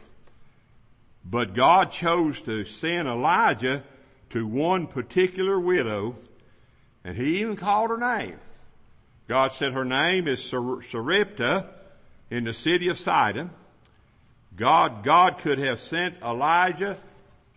But 1.25 1.55
God 1.55 1.93
chose 1.93 2.41
to 2.43 2.65
send 2.65 3.07
Elijah 3.07 3.85
to 4.31 4.47
one 4.47 4.87
particular 4.87 5.61
widow, 5.61 6.17
and 7.05 7.17
He 7.17 7.41
even 7.41 7.57
called 7.57 7.91
her 7.91 7.99
name. 7.99 8.39
God 9.29 9.53
said 9.53 9.75
her 9.75 9.85
name 9.85 10.27
is 10.27 10.43
Sarepta 10.43 11.67
in 12.31 12.45
the 12.45 12.55
city 12.55 12.89
of 12.89 12.99
Sidon. 12.99 13.51
God, 14.57 15.05
God 15.05 15.39
could 15.39 15.59
have 15.59 15.81
sent 15.81 16.21
Elijah 16.23 16.97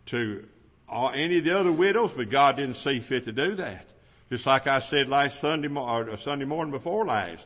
to 0.08 0.46
any 0.92 1.38
of 1.38 1.46
the 1.46 1.58
other 1.58 1.72
widows, 1.72 2.12
but 2.16 2.30
God 2.30 2.58
didn't 2.58 2.76
see 2.76 3.00
fit 3.00 3.24
to 3.26 3.32
do 3.32 3.56
that. 3.56 3.86
Just 4.32 4.46
like 4.46 4.66
I 4.66 4.80
said 4.80 5.10
last 5.10 5.42
Sunday, 5.42 5.68
or 5.68 6.16
Sunday 6.16 6.46
morning 6.46 6.72
before 6.72 7.06
last. 7.06 7.46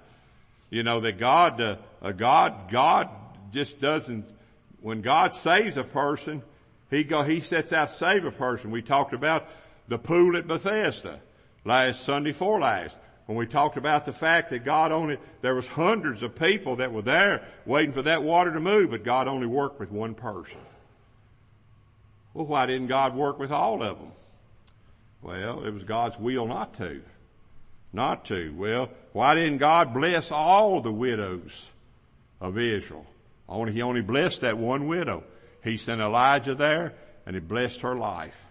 You 0.69 0.83
know, 0.83 0.99
that 0.99 1.17
God, 1.17 1.59
uh, 1.59 2.11
God, 2.11 2.69
God 2.69 3.09
just 3.51 3.81
doesn't, 3.81 4.23
when 4.81 5.01
God 5.01 5.33
saves 5.33 5.77
a 5.77 5.83
person, 5.83 6.43
He 6.91 7.03
go, 7.03 7.23
He 7.23 7.41
sets 7.41 7.73
out 7.73 7.89
to 7.89 7.95
save 7.95 8.23
a 8.23 8.31
person. 8.31 8.69
We 8.69 8.83
talked 8.83 9.13
about 9.13 9.47
the 9.87 9.97
pool 9.97 10.37
at 10.37 10.47
Bethesda 10.47 11.19
last 11.63 12.03
Sunday 12.03 12.33
for 12.33 12.59
last 12.59 12.99
when 13.25 13.35
we 13.35 13.47
talked 13.47 13.77
about 13.77 14.05
the 14.05 14.13
fact 14.13 14.51
that 14.51 14.63
God 14.63 14.91
only, 14.91 15.17
there 15.41 15.55
was 15.55 15.65
hundreds 15.65 16.21
of 16.21 16.35
people 16.35 16.75
that 16.75 16.93
were 16.93 17.01
there 17.01 17.47
waiting 17.65 17.93
for 17.93 18.03
that 18.03 18.21
water 18.21 18.53
to 18.53 18.59
move, 18.59 18.91
but 18.91 19.03
God 19.03 19.27
only 19.27 19.47
worked 19.47 19.79
with 19.79 19.89
one 19.89 20.13
person. 20.13 20.59
Well, 22.35 22.45
why 22.45 22.67
didn't 22.67 22.87
God 22.87 23.15
work 23.15 23.39
with 23.39 23.51
all 23.51 23.81
of 23.81 23.97
them? 23.97 24.11
Well, 25.25 25.65
it 25.65 25.73
was 25.73 25.83
God's 25.83 26.19
will 26.19 26.45
not 26.45 26.77
to. 26.77 27.01
Not 27.91 28.25
to. 28.25 28.53
Well, 28.55 28.91
why 29.11 29.33
didn't 29.33 29.57
God 29.57 29.91
bless 29.91 30.31
all 30.31 30.81
the 30.81 30.91
widows 30.91 31.71
of 32.39 32.59
Israel? 32.59 33.07
Only, 33.49 33.73
he 33.73 33.81
only 33.81 34.03
blessed 34.03 34.41
that 34.41 34.59
one 34.59 34.87
widow. 34.87 35.23
He 35.63 35.77
sent 35.77 35.99
Elijah 35.99 36.53
there 36.53 36.93
and 37.25 37.35
he 37.35 37.39
blessed 37.39 37.81
her 37.81 37.95
life. 37.95 38.45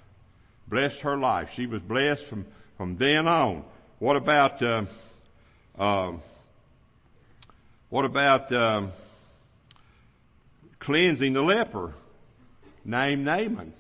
Blessed 0.67 1.03
her 1.03 1.17
life. 1.17 1.53
She 1.55 1.67
was 1.67 1.81
blessed 1.81 2.25
from, 2.25 2.45
from 2.77 2.97
then 2.97 3.29
on. 3.29 3.63
What 4.01 4.17
about, 4.17 4.61
uh, 4.61 4.87
uh, 5.79 6.15
what 7.89 8.05
about 8.05 8.51
um, 8.51 8.91
cleansing 10.81 11.35
the 11.35 11.43
leper? 11.43 11.95
Name 12.85 13.23
Naaman. 13.23 13.75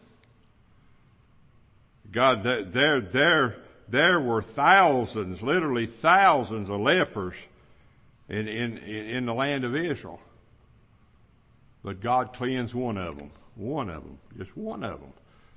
God, 2.14 2.44
there, 2.44 3.00
there, 3.00 3.56
there 3.88 4.20
were 4.20 4.40
thousands, 4.40 5.42
literally 5.42 5.86
thousands 5.86 6.70
of 6.70 6.80
lepers 6.80 7.34
in, 8.28 8.46
in, 8.46 8.78
in 8.78 9.26
the 9.26 9.34
land 9.34 9.64
of 9.64 9.74
Israel. 9.74 10.20
But 11.82 12.00
God 12.00 12.32
cleansed 12.32 12.72
one 12.72 12.96
of 12.96 13.18
them. 13.18 13.32
One 13.56 13.90
of 13.90 14.04
them. 14.04 14.18
Just 14.38 14.56
one 14.56 14.84
of 14.84 15.00
them. 15.00 15.12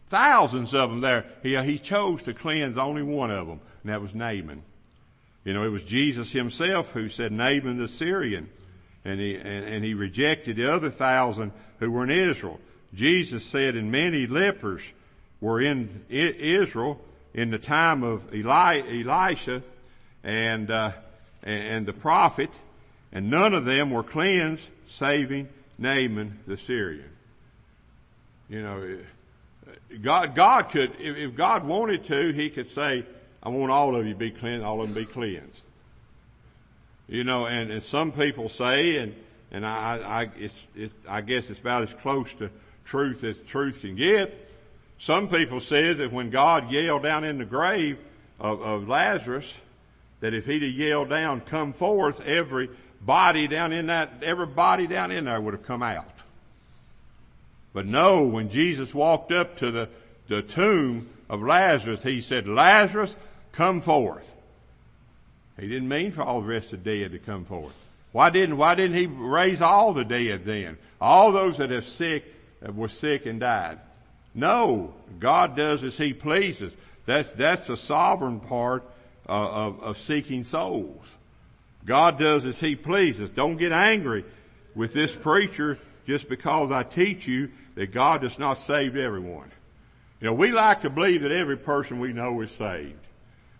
Thousands 0.07 0.73
of 0.73 0.89
them 0.89 0.99
there. 0.99 1.25
He, 1.43 1.55
he 1.63 1.77
chose 1.77 2.23
to 2.23 2.33
cleanse 2.33 2.75
only 2.75 3.03
one 3.03 3.29
of 3.29 3.45
them, 3.45 3.61
and 3.83 3.91
that 3.91 4.01
was 4.01 4.15
Naaman. 4.15 4.63
You 5.43 5.53
know, 5.53 5.63
it 5.63 5.69
was 5.69 5.83
Jesus 5.83 6.31
himself 6.31 6.91
who 6.91 7.07
said 7.07 7.31
Naaman 7.31 7.77
the 7.77 7.87
Syrian, 7.87 8.49
and 9.05 9.19
he, 9.19 9.35
and, 9.35 9.45
and 9.45 9.85
he 9.85 9.93
rejected 9.93 10.55
the 10.55 10.73
other 10.73 10.89
thousand 10.89 11.51
who 11.79 11.91
were 11.91 12.03
in 12.03 12.09
Israel. 12.09 12.59
Jesus 12.95 13.45
said, 13.45 13.75
and 13.75 13.91
many 13.91 14.25
lepers 14.25 14.81
were 15.41 15.62
in 15.62 16.03
Israel 16.10 17.00
in 17.34 17.51
the 17.51 17.60
time 17.60 18.03
of 18.03 18.34
Eli, 18.34 18.82
Elisha 18.88 19.62
and, 20.24 20.72
uh, 20.72 20.91
and 21.44 21.86
the 21.86 21.94
prophet, 21.94 22.50
and 23.12 23.29
none 23.29 23.53
of 23.53 23.65
them 23.65 23.91
were 23.91 24.03
cleansed, 24.03 24.67
saving 24.88 25.48
Naaman 25.77 26.39
the 26.48 26.58
Syrian. 26.58 27.10
You 28.50 28.62
know, 28.63 28.98
God, 30.01 30.36
God 30.36 30.70
could, 30.70 30.94
if, 31.00 31.36
God 31.36 31.65
wanted 31.65 32.06
to, 32.06 32.32
He 32.32 32.50
could 32.50 32.70
say, 32.70 33.06
I 33.44 33.50
want 33.50 33.72
all 33.72 33.96
of 33.96 34.06
you 34.06 34.13
to 34.13 34.20
be 34.20 34.32
cleansed, 34.32 34.65
all 34.65 34.82
of 34.82 34.88
them 34.88 34.96
be 34.96 35.06
cleansed. 35.06 35.62
You 37.08 37.24
know, 37.24 37.46
and, 37.46 37.72
and 37.72 37.84
some 37.84 38.12
people 38.12 38.50
say, 38.50 38.98
and, 38.98 39.15
and 39.51 39.65
I, 39.65 39.98
I, 39.98 40.29
it's, 40.38 40.56
it's, 40.75 40.94
I 41.08 41.22
guess 41.22 41.50
it's 41.50 41.60
about 41.60 41.84
as 41.84 41.94
close 41.94 42.34
to 42.36 42.50
truth 42.84 43.24
as 43.24 43.38
truth 43.39 43.82
can 43.82 43.96
get. 43.96 44.46
Some 44.99 45.29
people 45.29 45.59
says 45.59 45.97
that 45.97 46.11
when 46.11 46.29
God 46.29 46.71
yelled 46.71 47.03
down 47.03 47.23
in 47.23 47.37
the 47.37 47.45
grave 47.45 47.97
of, 48.39 48.61
of 48.61 48.87
Lazarus, 48.87 49.51
that 50.19 50.33
if 50.33 50.45
he'd 50.45 50.63
have 50.63 50.71
yelled 50.71 51.09
down, 51.09 51.41
come 51.41 51.73
forth, 51.73 52.25
every 52.25 52.69
body 53.01 53.47
down 53.47 53.73
in 53.73 53.87
that, 53.87 54.23
every 54.23 54.47
body 54.47 54.87
down 54.87 55.11
in 55.11 55.25
there 55.25 55.39
would 55.39 55.53
have 55.53 55.65
come 55.65 55.83
out. 55.83 56.09
But 57.73 57.85
no, 57.85 58.23
when 58.23 58.49
Jesus 58.49 58.93
walked 58.93 59.31
up 59.31 59.57
to 59.57 59.69
the, 59.69 59.89
the 60.27 60.41
tomb 60.41 61.07
of 61.29 61.43
Lazarus, 61.43 62.01
he 62.01 62.21
said, 62.21 62.47
Lazarus, 62.47 63.15
come 63.51 63.81
forth. 63.81 64.33
He 65.59 65.67
didn't 65.67 65.89
mean 65.89 66.11
for 66.11 66.23
all 66.23 66.41
the 66.41 66.47
rest 66.47 66.73
of 66.73 66.83
the 66.83 66.99
dead 66.99 67.11
to 67.11 67.19
come 67.19 67.45
forth. 67.45 67.83
Why 68.11 68.29
didn't, 68.31 68.57
why 68.57 68.75
didn't 68.75 68.97
he 68.97 69.05
raise 69.05 69.61
all 69.61 69.93
the 69.93 70.05
dead 70.05 70.45
then? 70.45 70.77
All 70.99 71.31
those 71.31 71.57
that 71.57 71.69
have 71.69 71.85
sick, 71.85 72.25
that 72.61 72.73
were 72.73 72.87
sick 72.87 73.27
and 73.27 73.39
died. 73.39 73.77
No, 74.34 74.93
God 75.19 75.55
does 75.55 75.84
as 75.84 75.98
He 75.98 76.13
pleases. 76.13 76.75
That's, 77.05 77.34
that's 77.34 77.67
the 77.67 77.77
sovereign 77.77 78.39
part 78.39 78.84
uh, 79.27 79.31
of, 79.31 79.84
of 79.84 79.98
seeking 79.98 80.43
souls. 80.43 81.05
God 81.86 82.19
does 82.19 82.46
as 82.46 82.60
He 82.60 82.75
pleases. 82.75 83.29
Don't 83.29 83.57
get 83.57 83.72
angry 83.72 84.25
with 84.75 84.93
this 84.93 85.15
preacher 85.15 85.79
just 86.05 86.29
because 86.29 86.72
I 86.72 86.84
teach 86.84 87.27
you 87.27 87.50
that 87.75 87.91
God 87.91 88.22
does 88.22 88.38
not 88.39 88.55
save 88.55 88.96
everyone. 88.96 89.51
You 90.19 90.27
know, 90.27 90.34
we 90.34 90.51
like 90.51 90.81
to 90.81 90.89
believe 90.89 91.22
that 91.22 91.31
every 91.31 91.57
person 91.57 92.00
we 92.00 92.13
know 92.13 92.41
is 92.41 92.51
saved. 92.51 93.00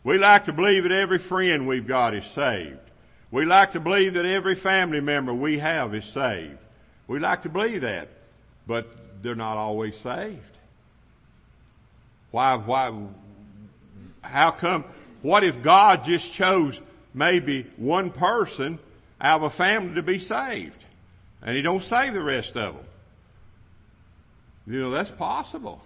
We 0.04 0.18
like 0.18 0.46
to 0.46 0.54
believe 0.54 0.84
that 0.84 0.92
every 0.92 1.20
friend 1.20 1.68
we've 1.68 1.88
got 1.88 2.14
is 2.14 2.26
saved. 2.26 2.80
We 3.30 3.46
like 3.46 3.74
to 3.74 3.80
believe 3.80 4.14
that 4.14 4.26
every 4.26 4.56
family 4.56 5.02
member 5.02 5.34
we 5.34 5.60
have 5.60 5.94
is 5.94 6.06
saved. 6.06 6.58
We 7.08 7.20
like 7.20 7.44
to 7.44 7.50
believe 7.50 7.82
that. 7.82 8.10
But 8.66 9.22
they're 9.22 9.36
not 9.36 9.58
always 9.58 9.98
saved. 9.98 10.57
Why, 12.32 12.56
why, 12.56 12.94
how 14.22 14.52
come, 14.52 14.84
what 15.22 15.44
if 15.44 15.62
God 15.64 16.04
just 16.04 16.34
chose 16.34 16.80
maybe 17.14 17.66
one 17.78 18.12
person 18.12 18.80
out 19.20 19.38
of 19.38 19.44
a 19.44 19.50
family 19.50 19.96
to 19.96 20.04
be 20.04 20.20
saved? 20.20 20.84
And 21.42 21.56
he 21.56 21.62
don't 21.62 21.84
save 21.84 22.14
the 22.14 22.22
rest 22.22 22.58
of 22.58 22.76
them. 22.76 22.86
You 24.68 24.82
know, 24.82 24.92
that's 24.92 25.12
possible. 25.12 25.82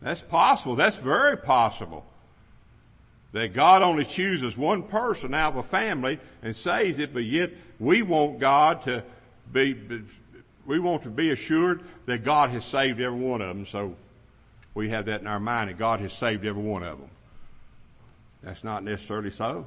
That's 0.00 0.22
possible. 0.22 0.76
That's 0.76 0.96
very 0.96 1.36
possible. 1.36 2.06
That 3.32 3.52
God 3.52 3.82
only 3.82 4.06
chooses 4.06 4.56
one 4.56 4.84
person 4.84 5.34
out 5.34 5.52
of 5.52 5.56
a 5.58 5.62
family 5.62 6.18
and 6.42 6.56
saves 6.56 6.98
it, 6.98 7.12
but 7.12 7.24
yet 7.24 7.50
we 7.78 8.00
want 8.02 8.38
God 8.38 8.82
to 8.84 9.04
be, 9.52 9.76
we 10.66 10.78
want 10.78 11.02
to 11.02 11.10
be 11.10 11.30
assured 11.30 11.82
that 12.06 12.24
God 12.24 12.50
has 12.50 12.64
saved 12.64 13.00
every 13.00 13.18
one 13.18 13.42
of 13.42 13.48
them. 13.48 13.66
So 13.66 13.94
we 14.78 14.90
have 14.90 15.06
that 15.06 15.20
in 15.20 15.26
our 15.26 15.40
mind 15.40 15.68
that 15.68 15.76
God 15.76 15.98
has 15.98 16.12
saved 16.12 16.46
every 16.46 16.62
one 16.62 16.84
of 16.84 17.00
them. 17.00 17.10
That's 18.42 18.62
not 18.62 18.84
necessarily 18.84 19.32
so. 19.32 19.66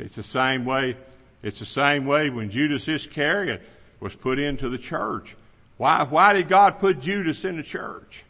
It's 0.00 0.16
the 0.16 0.24
same 0.24 0.64
way, 0.64 0.96
it's 1.40 1.60
the 1.60 1.64
same 1.64 2.06
way 2.06 2.28
when 2.28 2.50
Judas 2.50 2.88
Iscariot 2.88 3.62
was 4.00 4.16
put 4.16 4.40
into 4.40 4.68
the 4.68 4.78
church. 4.78 5.36
Why, 5.76 6.02
why 6.02 6.32
did 6.32 6.48
God 6.48 6.80
put 6.80 6.98
Judas 6.98 7.44
in 7.44 7.56
the 7.56 7.62
church? 7.62 8.24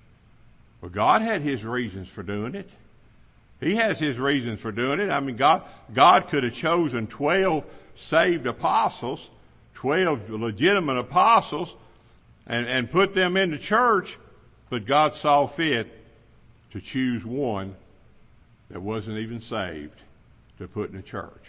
Well, 0.82 0.90
God 0.90 1.22
had 1.22 1.40
His 1.40 1.64
reasons 1.64 2.10
for 2.10 2.22
doing 2.22 2.54
it. 2.54 2.68
He 3.60 3.76
has 3.76 3.98
His 3.98 4.18
reasons 4.18 4.60
for 4.60 4.70
doing 4.70 5.00
it. 5.00 5.08
I 5.08 5.20
mean, 5.20 5.36
God, 5.36 5.62
God 5.94 6.28
could 6.28 6.44
have 6.44 6.52
chosen 6.52 7.06
12 7.06 7.64
saved 7.96 8.46
apostles, 8.46 9.30
12 9.76 10.28
legitimate 10.28 10.98
apostles, 10.98 11.74
and, 12.46 12.66
and 12.66 12.90
put 12.90 13.14
them 13.14 13.38
in 13.38 13.50
the 13.50 13.58
church, 13.58 14.18
but 14.70 14.86
God 14.86 15.14
saw 15.14 15.46
fit 15.46 15.88
to 16.72 16.80
choose 16.80 17.24
one 17.24 17.74
that 18.70 18.80
wasn't 18.80 19.18
even 19.18 19.40
saved 19.40 20.00
to 20.58 20.68
put 20.68 20.90
in 20.90 20.96
the 20.96 21.02
church. 21.02 21.44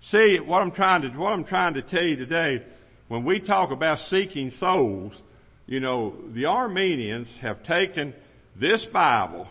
See, 0.00 0.38
what 0.38 0.62
I'm 0.62 0.70
trying 0.70 1.02
to, 1.02 1.08
what 1.10 1.32
I'm 1.32 1.44
trying 1.44 1.74
to 1.74 1.82
tell 1.82 2.04
you 2.04 2.16
today, 2.16 2.62
when 3.08 3.24
we 3.24 3.40
talk 3.40 3.70
about 3.70 4.00
seeking 4.00 4.50
souls, 4.50 5.22
you 5.66 5.80
know, 5.80 6.14
the 6.32 6.46
Arminians 6.46 7.38
have 7.38 7.62
taken 7.62 8.14
this 8.54 8.84
Bible 8.84 9.48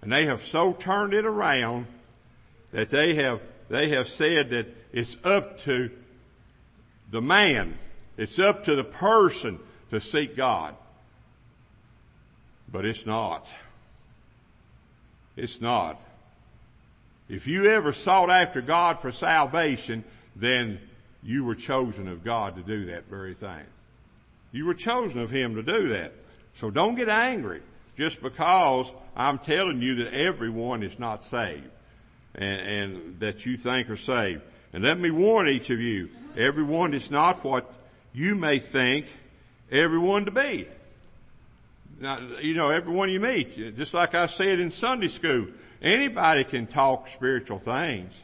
and 0.00 0.10
they 0.12 0.26
have 0.26 0.42
so 0.44 0.72
turned 0.72 1.14
it 1.14 1.24
around 1.24 1.86
that 2.72 2.90
they 2.90 3.14
have, 3.14 3.40
they 3.68 3.90
have 3.90 4.08
said 4.08 4.50
that 4.50 4.66
it's 4.92 5.16
up 5.24 5.58
to 5.60 5.90
the 7.10 7.20
man. 7.20 7.78
It's 8.16 8.38
up 8.38 8.64
to 8.64 8.74
the 8.74 8.84
person 8.84 9.58
to 9.90 10.00
seek 10.00 10.36
God. 10.36 10.74
But 12.72 12.86
it's 12.86 13.04
not. 13.04 13.46
It's 15.36 15.60
not. 15.60 16.00
If 17.28 17.46
you 17.46 17.70
ever 17.70 17.92
sought 17.92 18.30
after 18.30 18.60
God 18.60 19.00
for 19.00 19.12
salvation, 19.12 20.04
then 20.34 20.80
you 21.22 21.44
were 21.44 21.54
chosen 21.54 22.08
of 22.08 22.24
God 22.24 22.56
to 22.56 22.62
do 22.62 22.86
that 22.86 23.04
very 23.08 23.34
thing. 23.34 23.64
You 24.50 24.66
were 24.66 24.74
chosen 24.74 25.20
of 25.20 25.30
Him 25.30 25.54
to 25.54 25.62
do 25.62 25.90
that. 25.90 26.12
So 26.56 26.70
don't 26.70 26.94
get 26.94 27.08
angry 27.08 27.62
just 27.96 28.22
because 28.22 28.90
I'm 29.16 29.38
telling 29.38 29.80
you 29.80 30.04
that 30.04 30.14
everyone 30.14 30.82
is 30.82 30.98
not 30.98 31.24
saved 31.24 31.70
and, 32.34 32.60
and 32.60 33.20
that 33.20 33.46
you 33.46 33.56
think 33.56 33.90
are 33.90 33.96
saved. 33.96 34.42
And 34.72 34.84
let 34.84 34.98
me 34.98 35.10
warn 35.10 35.48
each 35.48 35.70
of 35.70 35.80
you, 35.80 36.08
everyone 36.36 36.94
is 36.94 37.10
not 37.10 37.44
what 37.44 37.70
you 38.14 38.34
may 38.34 38.58
think 38.58 39.06
everyone 39.70 40.24
to 40.24 40.30
be. 40.30 40.66
Now, 42.02 42.18
you 42.40 42.54
know, 42.54 42.70
everyone 42.70 43.10
you 43.10 43.20
meet, 43.20 43.76
just 43.76 43.94
like 43.94 44.16
I 44.16 44.26
said 44.26 44.58
in 44.58 44.72
Sunday 44.72 45.06
school, 45.06 45.46
anybody 45.80 46.42
can 46.42 46.66
talk 46.66 47.06
spiritual 47.06 47.60
things. 47.60 48.20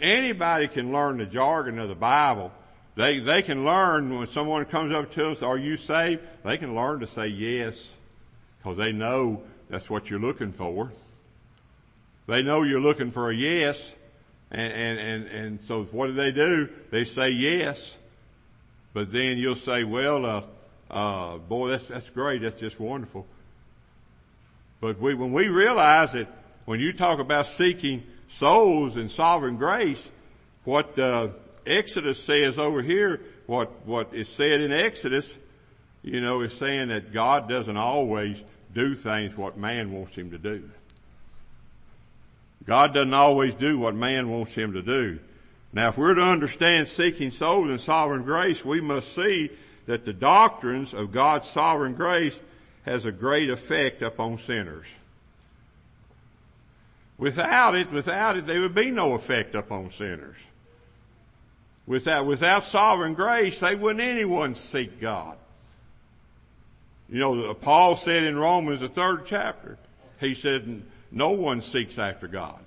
Anybody 0.00 0.68
can 0.68 0.92
learn 0.92 1.18
the 1.18 1.26
jargon 1.26 1.80
of 1.80 1.88
the 1.88 1.96
Bible. 1.96 2.52
They, 2.94 3.18
they 3.18 3.42
can 3.42 3.64
learn 3.64 4.16
when 4.16 4.28
someone 4.28 4.64
comes 4.66 4.94
up 4.94 5.10
to 5.14 5.30
us, 5.30 5.42
are 5.42 5.58
you 5.58 5.76
saved? 5.76 6.22
They 6.44 6.58
can 6.58 6.76
learn 6.76 7.00
to 7.00 7.08
say 7.08 7.26
yes, 7.26 7.92
because 8.58 8.78
they 8.78 8.92
know 8.92 9.42
that's 9.68 9.90
what 9.90 10.08
you're 10.08 10.20
looking 10.20 10.52
for. 10.52 10.92
They 12.28 12.44
know 12.44 12.62
you're 12.62 12.78
looking 12.78 13.10
for 13.10 13.30
a 13.30 13.34
yes, 13.34 13.96
and, 14.52 14.72
and, 14.72 14.98
and, 15.00 15.26
and 15.26 15.60
so 15.64 15.82
what 15.86 16.06
do 16.06 16.12
they 16.12 16.30
do? 16.30 16.68
They 16.92 17.04
say 17.04 17.30
yes. 17.30 17.96
But 18.92 19.10
then 19.10 19.38
you'll 19.38 19.56
say, 19.56 19.82
well, 19.82 20.24
uh, 20.24 20.42
uh, 20.90 21.38
boy, 21.38 21.70
that's, 21.70 21.88
that's 21.88 22.10
great. 22.10 22.42
That's 22.42 22.58
just 22.58 22.80
wonderful. 22.80 23.26
But 24.80 25.00
we, 25.00 25.14
when 25.14 25.32
we 25.32 25.48
realize 25.48 26.12
that 26.12 26.28
when 26.64 26.80
you 26.80 26.92
talk 26.92 27.18
about 27.18 27.46
seeking 27.46 28.04
souls 28.28 28.96
in 28.96 29.08
sovereign 29.08 29.56
grace, 29.56 30.10
what, 30.64 30.98
uh, 30.98 31.28
Exodus 31.66 32.22
says 32.22 32.58
over 32.58 32.82
here, 32.82 33.20
what, 33.46 33.86
what 33.86 34.14
is 34.14 34.28
said 34.28 34.60
in 34.60 34.72
Exodus, 34.72 35.36
you 36.02 36.20
know, 36.20 36.40
is 36.40 36.54
saying 36.54 36.88
that 36.88 37.12
God 37.12 37.48
doesn't 37.48 37.76
always 37.76 38.42
do 38.74 38.94
things 38.94 39.36
what 39.36 39.56
man 39.56 39.92
wants 39.92 40.14
him 40.14 40.30
to 40.30 40.38
do. 40.38 40.70
God 42.64 42.94
doesn't 42.94 43.14
always 43.14 43.54
do 43.54 43.78
what 43.78 43.94
man 43.94 44.28
wants 44.28 44.52
him 44.52 44.74
to 44.74 44.82
do. 44.82 45.18
Now 45.72 45.88
if 45.88 45.98
we're 45.98 46.14
to 46.14 46.22
understand 46.22 46.88
seeking 46.88 47.30
souls 47.30 47.70
and 47.70 47.80
sovereign 47.80 48.22
grace, 48.22 48.64
we 48.64 48.80
must 48.80 49.14
see 49.14 49.50
that 49.88 50.04
the 50.04 50.12
doctrines 50.12 50.92
of 50.92 51.12
God's 51.12 51.48
sovereign 51.48 51.94
grace 51.94 52.38
has 52.84 53.06
a 53.06 53.10
great 53.10 53.48
effect 53.48 54.02
upon 54.02 54.38
sinners. 54.38 54.86
Without 57.16 57.74
it, 57.74 57.90
without 57.90 58.36
it, 58.36 58.44
there 58.44 58.60
would 58.60 58.74
be 58.74 58.90
no 58.90 59.14
effect 59.14 59.54
upon 59.54 59.90
sinners. 59.90 60.36
Without, 61.86 62.26
without 62.26 62.64
sovereign 62.64 63.14
grace, 63.14 63.60
they 63.60 63.74
wouldn't 63.74 64.02
anyone 64.02 64.54
seek 64.54 65.00
God. 65.00 65.38
You 67.08 67.20
know, 67.20 67.54
Paul 67.54 67.96
said 67.96 68.24
in 68.24 68.36
Romans, 68.36 68.80
the 68.80 68.90
third 68.90 69.22
chapter, 69.24 69.78
he 70.20 70.34
said, 70.34 70.82
no 71.10 71.30
one 71.30 71.62
seeks 71.62 71.98
after 71.98 72.28
God. 72.28 72.60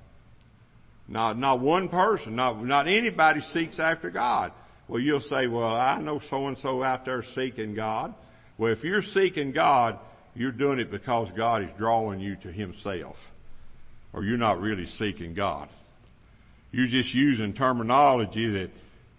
Not, 1.07 1.38
not 1.38 1.60
one 1.60 1.88
person, 1.88 2.36
not, 2.36 2.65
not 2.65 2.88
anybody 2.88 3.41
seeks 3.41 3.77
after 3.77 4.10
God. 4.10 4.53
Well, 4.91 4.99
you'll 4.99 5.21
say, 5.21 5.47
well, 5.47 5.73
I 5.73 6.01
know 6.01 6.19
so 6.19 6.47
and 6.47 6.58
so 6.58 6.84
out 6.84 7.06
there 7.06 7.23
seeking 7.23 7.75
God. 7.75 8.13
Well, 8.58 8.73
if 8.73 8.84
you're 8.84 9.01
seeking 9.01 9.54
God, 9.54 9.97
you're 10.36 10.51
doing 10.51 10.80
it 10.80 10.91
because 10.91 11.32
God 11.32 11.63
is 11.63 11.69
drawing 11.77 12.19
you 12.19 12.36
to 12.36 12.51
Himself. 12.51 13.32
Or 14.12 14.25
you're 14.25 14.38
not 14.38 14.60
really 14.60 14.86
seeking 14.86 15.34
God. 15.34 15.69
You're 16.73 16.88
just 16.88 17.13
using 17.13 17.54
terminology 17.54 18.49
that, 18.49 18.71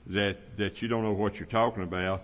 that, 0.08 0.58
that 0.58 0.82
you 0.82 0.88
don't 0.88 1.04
know 1.04 1.14
what 1.14 1.38
you're 1.40 1.46
talking 1.46 1.84
about. 1.84 2.20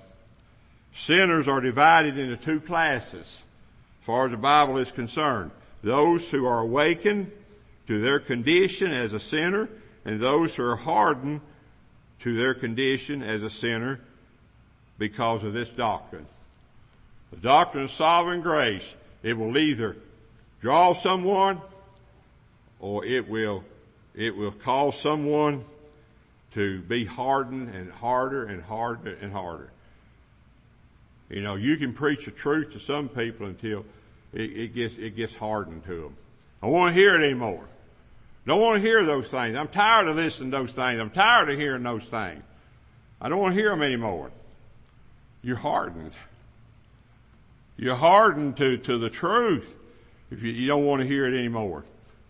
Sinners 0.94 1.48
are 1.48 1.62
divided 1.62 2.18
into 2.18 2.36
two 2.36 2.60
classes, 2.60 3.22
as 3.22 4.04
far 4.04 4.26
as 4.26 4.32
the 4.32 4.36
Bible 4.36 4.76
is 4.76 4.90
concerned 4.90 5.52
those 5.82 6.28
who 6.28 6.44
are 6.44 6.60
awakened 6.60 7.32
to 7.86 7.98
their 8.02 8.20
condition 8.20 8.92
as 8.92 9.14
a 9.14 9.20
sinner 9.20 9.70
and 10.04 10.20
those 10.20 10.54
who 10.54 10.64
are 10.64 10.76
hardened 10.76 11.40
to 12.20 12.36
their 12.36 12.54
condition 12.54 13.22
as 13.22 13.42
a 13.42 13.50
sinner 13.50 14.00
because 14.98 15.44
of 15.44 15.52
this 15.52 15.68
doctrine. 15.68 16.26
The 17.30 17.36
doctrine 17.36 17.84
of 17.84 17.90
sovereign 17.90 18.40
grace, 18.40 18.94
it 19.22 19.36
will 19.36 19.56
either 19.56 19.96
draw 20.60 20.94
someone 20.94 21.60
or 22.80 23.04
it 23.04 23.28
will, 23.28 23.64
it 24.14 24.36
will 24.36 24.52
cause 24.52 24.98
someone 25.00 25.64
to 26.54 26.80
be 26.82 27.04
hardened 27.04 27.74
and 27.74 27.92
harder 27.92 28.46
and 28.46 28.62
harder 28.62 29.16
and 29.20 29.32
harder. 29.32 29.70
You 31.28 31.42
know, 31.42 31.56
you 31.56 31.76
can 31.76 31.92
preach 31.92 32.24
the 32.24 32.30
truth 32.30 32.72
to 32.72 32.80
some 32.80 33.08
people 33.08 33.46
until 33.46 33.84
it, 34.32 34.50
it 34.50 34.74
gets, 34.74 34.96
it 34.96 35.14
gets 35.14 35.34
hardened 35.34 35.84
to 35.84 36.02
them. 36.02 36.16
I 36.62 36.66
won't 36.66 36.94
hear 36.94 37.14
it 37.14 37.24
anymore. 37.24 37.64
Don't 38.48 38.62
want 38.62 38.76
to 38.76 38.80
hear 38.80 39.04
those 39.04 39.30
things. 39.30 39.58
I'm 39.58 39.68
tired 39.68 40.08
of 40.08 40.16
listening 40.16 40.50
to 40.52 40.56
those 40.56 40.72
things. 40.72 40.98
I'm 40.98 41.10
tired 41.10 41.50
of 41.50 41.58
hearing 41.58 41.82
those 41.82 42.04
things. 42.04 42.42
I 43.20 43.28
don't 43.28 43.38
want 43.40 43.54
to 43.54 43.60
hear 43.60 43.68
them 43.68 43.82
anymore. 43.82 44.30
You're 45.42 45.56
hardened. 45.56 46.12
You're 47.76 47.94
hardened 47.94 48.56
to, 48.56 48.78
to 48.78 48.96
the 48.96 49.10
truth 49.10 49.76
if 50.30 50.42
you, 50.42 50.50
you 50.50 50.66
don't 50.66 50.86
want 50.86 51.02
to 51.02 51.06
hear 51.06 51.26
it 51.26 51.38
anymore. 51.38 51.84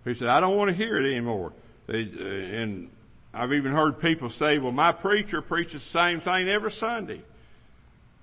He 0.05 0.15
said, 0.15 0.27
I 0.27 0.41
don't 0.41 0.57
want 0.57 0.71
to 0.71 0.77
hear 0.77 0.99
it 0.99 1.09
anymore. 1.09 1.53
They, 1.87 2.03
uh, 2.03 2.25
and 2.63 2.91
I've 3.33 3.53
even 3.53 3.71
heard 3.71 4.01
people 4.01 4.29
say, 4.29 4.59
well, 4.59 4.73
my 4.73 4.91
preacher 4.91 5.41
preaches 5.41 5.85
the 5.85 5.89
same 5.89 6.21
thing 6.21 6.49
every 6.49 6.73
Sunday. 6.73 7.23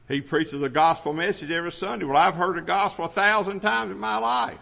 He 0.10 0.20
preaches 0.20 0.62
a 0.62 0.68
gospel 0.68 1.14
message 1.14 1.50
every 1.50 1.72
Sunday. 1.72 2.04
Well, 2.04 2.18
I've 2.18 2.36
heard 2.36 2.58
the 2.58 2.62
gospel 2.62 3.06
a 3.06 3.10
thousand 3.10 3.62
times 3.62 3.92
in 3.92 4.00
my 4.00 4.18
life. 4.18 4.60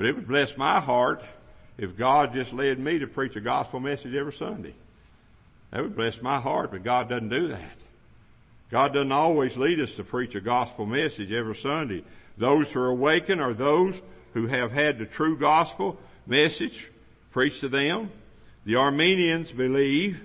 But 0.00 0.06
it 0.06 0.16
would 0.16 0.28
bless 0.28 0.56
my 0.56 0.80
heart 0.80 1.22
if 1.76 1.94
God 1.94 2.32
just 2.32 2.54
led 2.54 2.78
me 2.78 3.00
to 3.00 3.06
preach 3.06 3.36
a 3.36 3.40
gospel 3.42 3.80
message 3.80 4.14
every 4.14 4.32
Sunday. 4.32 4.72
That 5.70 5.82
would 5.82 5.94
bless 5.94 6.22
my 6.22 6.40
heart, 6.40 6.70
but 6.70 6.82
God 6.82 7.10
doesn't 7.10 7.28
do 7.28 7.48
that. 7.48 7.76
God 8.70 8.94
doesn't 8.94 9.12
always 9.12 9.58
lead 9.58 9.78
us 9.78 9.94
to 9.96 10.02
preach 10.02 10.34
a 10.34 10.40
gospel 10.40 10.86
message 10.86 11.30
every 11.32 11.54
Sunday. 11.54 12.02
Those 12.38 12.72
who 12.72 12.80
are 12.80 12.88
awakened 12.88 13.42
are 13.42 13.52
those 13.52 14.00
who 14.32 14.46
have 14.46 14.72
had 14.72 14.98
the 14.98 15.04
true 15.04 15.36
gospel 15.36 15.98
message 16.26 16.88
preached 17.30 17.60
to 17.60 17.68
them. 17.68 18.10
The 18.64 18.76
Arminians 18.76 19.50
believe 19.50 20.22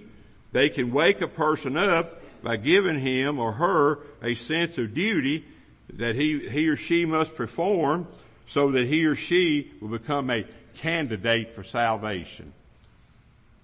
they 0.54 0.70
can 0.70 0.94
wake 0.94 1.20
a 1.20 1.28
person 1.28 1.76
up 1.76 2.22
by 2.42 2.56
giving 2.56 3.02
him 3.02 3.40
or 3.40 3.52
her 3.52 4.00
a 4.24 4.36
sense 4.36 4.78
of 4.78 4.94
duty 4.94 5.44
that 5.92 6.16
he, 6.16 6.48
he 6.48 6.70
or 6.70 6.78
she 6.78 7.04
must 7.04 7.36
perform 7.36 8.08
so 8.48 8.72
that 8.72 8.88
he 8.88 9.06
or 9.06 9.16
she 9.16 9.72
will 9.82 9.90
become 9.90 10.30
a 10.30 10.46
candidate 10.76 11.52
for 11.52 11.64
salvation. 11.64 12.54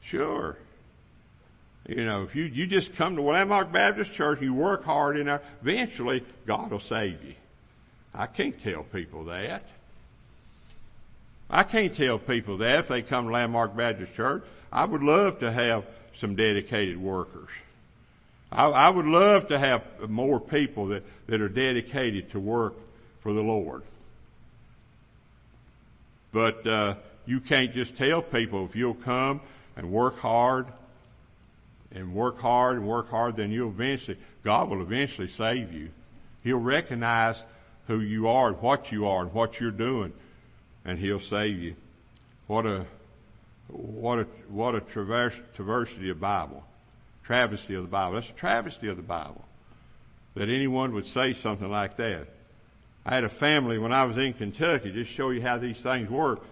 Sure. 0.01 0.57
You 1.87 2.05
know, 2.05 2.23
if 2.23 2.35
you, 2.35 2.43
you 2.45 2.67
just 2.67 2.95
come 2.95 3.15
to 3.15 3.21
Landmark 3.21 3.71
Baptist 3.71 4.13
Church, 4.13 4.41
you 4.41 4.53
work 4.53 4.83
hard 4.83 5.17
there, 5.25 5.41
eventually 5.61 6.23
God 6.45 6.71
will 6.71 6.79
save 6.79 7.23
you. 7.23 7.33
I 8.13 8.27
can't 8.27 8.59
tell 8.59 8.83
people 8.83 9.25
that. 9.25 9.63
I 11.49 11.63
can't 11.63 11.93
tell 11.93 12.17
people 12.17 12.57
that 12.57 12.79
if 12.79 12.87
they 12.87 13.01
come 13.01 13.25
to 13.25 13.31
Landmark 13.31 13.75
Baptist 13.75 14.13
Church. 14.13 14.43
I 14.71 14.85
would 14.85 15.03
love 15.03 15.39
to 15.39 15.51
have 15.51 15.85
some 16.15 16.35
dedicated 16.35 16.97
workers. 16.97 17.49
I, 18.51 18.67
I 18.67 18.89
would 18.89 19.05
love 19.05 19.47
to 19.49 19.59
have 19.59 19.83
more 20.09 20.39
people 20.39 20.87
that, 20.87 21.03
that 21.27 21.41
are 21.41 21.49
dedicated 21.49 22.31
to 22.31 22.39
work 22.39 22.75
for 23.21 23.33
the 23.33 23.41
Lord. 23.41 23.83
But 26.31 26.65
uh, 26.65 26.95
you 27.25 27.39
can't 27.39 27.73
just 27.73 27.95
tell 27.97 28.21
people 28.21 28.65
if 28.65 28.75
you'll 28.75 28.93
come 28.93 29.41
and 29.75 29.91
work 29.91 30.19
hard 30.19 30.67
and 31.91 32.13
work 32.13 32.39
hard 32.39 32.77
and 32.77 32.87
work 32.87 33.09
hard, 33.09 33.35
then 33.35 33.51
you'll 33.51 33.69
eventually, 33.69 34.17
God 34.43 34.69
will 34.69 34.81
eventually 34.81 35.27
save 35.27 35.73
you. 35.73 35.89
He'll 36.43 36.57
recognize 36.57 37.43
who 37.87 37.99
you 37.99 38.27
are 38.27 38.49
and 38.49 38.61
what 38.61 38.91
you 38.91 39.07
are 39.07 39.23
and 39.23 39.33
what 39.33 39.59
you're 39.59 39.71
doing, 39.71 40.13
and 40.85 40.97
He'll 40.97 41.19
save 41.19 41.59
you. 41.59 41.75
What 42.47 42.65
a, 42.65 42.85
what 43.67 44.19
a, 44.19 44.23
what 44.49 44.75
a 44.75 44.81
traverse, 44.81 45.35
travesty 45.53 46.09
of 46.09 46.19
Bible. 46.19 46.63
Travesty 47.23 47.75
of 47.75 47.83
the 47.83 47.89
Bible. 47.89 48.15
That's 48.15 48.29
a 48.29 48.33
travesty 48.33 48.87
of 48.87 48.97
the 48.97 49.03
Bible. 49.03 49.45
That 50.35 50.49
anyone 50.49 50.93
would 50.93 51.05
say 51.05 51.33
something 51.33 51.69
like 51.69 51.97
that. 51.97 52.27
I 53.05 53.15
had 53.15 53.23
a 53.23 53.29
family 53.29 53.77
when 53.79 53.91
I 53.91 54.05
was 54.05 54.17
in 54.17 54.33
Kentucky, 54.33 54.91
just 54.91 55.11
show 55.11 55.31
you 55.31 55.41
how 55.41 55.57
these 55.57 55.79
things 55.79 56.09
work. 56.09 56.43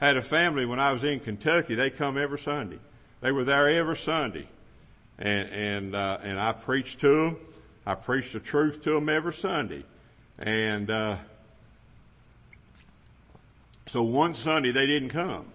I 0.00 0.06
had 0.06 0.16
a 0.16 0.22
family 0.22 0.66
when 0.66 0.78
I 0.78 0.92
was 0.92 1.02
in 1.02 1.20
Kentucky, 1.20 1.74
they 1.74 1.90
come 1.90 2.16
every 2.18 2.38
Sunday. 2.38 2.78
They 3.20 3.32
were 3.32 3.44
there 3.44 3.68
every 3.68 3.96
Sunday. 3.96 4.46
And, 5.18 5.48
and, 5.48 5.94
uh, 5.94 6.18
and 6.22 6.38
I 6.38 6.52
preached 6.52 7.00
to 7.00 7.08
them. 7.08 7.36
I 7.86 7.94
preached 7.94 8.34
the 8.34 8.40
truth 8.40 8.82
to 8.84 8.92
them 8.92 9.08
every 9.08 9.32
Sunday. 9.32 9.84
And, 10.38 10.90
uh, 10.90 11.16
so 13.86 14.02
one 14.02 14.34
Sunday 14.34 14.72
they 14.72 14.86
didn't 14.86 15.10
come. 15.10 15.46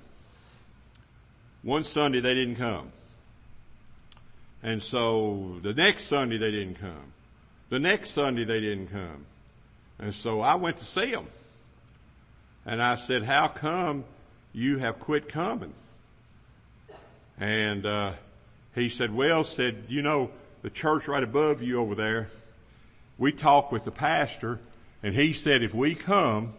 One 1.64 1.84
Sunday 1.84 2.22
they 2.22 2.34
didn't 2.34 2.56
come. 2.56 2.92
And 4.64 4.82
so 4.82 5.60
the 5.62 5.74
next 5.74 6.06
Sunday 6.06 6.38
they 6.38 6.52
didn't 6.52 6.76
come. 6.76 7.14
The 7.70 7.80
next 7.80 8.12
Sunday 8.12 8.44
they 8.44 8.60
didn't 8.60 8.88
come. 8.88 9.26
And 10.02 10.14
so 10.14 10.42
I 10.42 10.56
went 10.56 10.78
to 10.78 10.86
see 10.86 11.08
him. 11.08 11.28
And 12.66 12.82
I 12.82 12.96
said, 12.96 13.24
how 13.24 13.48
come 13.48 14.04
you 14.54 14.80
have 14.80 15.00
quit 15.00 15.30
coming? 15.30 15.74
And, 17.40 17.86
uh, 17.86 18.14
he 18.76 18.90
said, 18.90 19.14
well, 19.14 19.44
said, 19.44 19.86
you 19.90 20.02
know, 20.02 20.32
the 20.62 20.70
church 20.70 21.08
right 21.08 21.24
above 21.24 21.62
you 21.62 21.80
over 21.80 21.96
there, 21.96 22.30
we 23.18 23.32
talked 23.32 23.72
with 23.72 23.84
the 23.84 23.92
pastor 23.92 24.60
and 25.04 25.14
he 25.14 25.34
said 25.34 25.62
if 25.62 25.74
we 25.74 25.96
come 25.96 26.54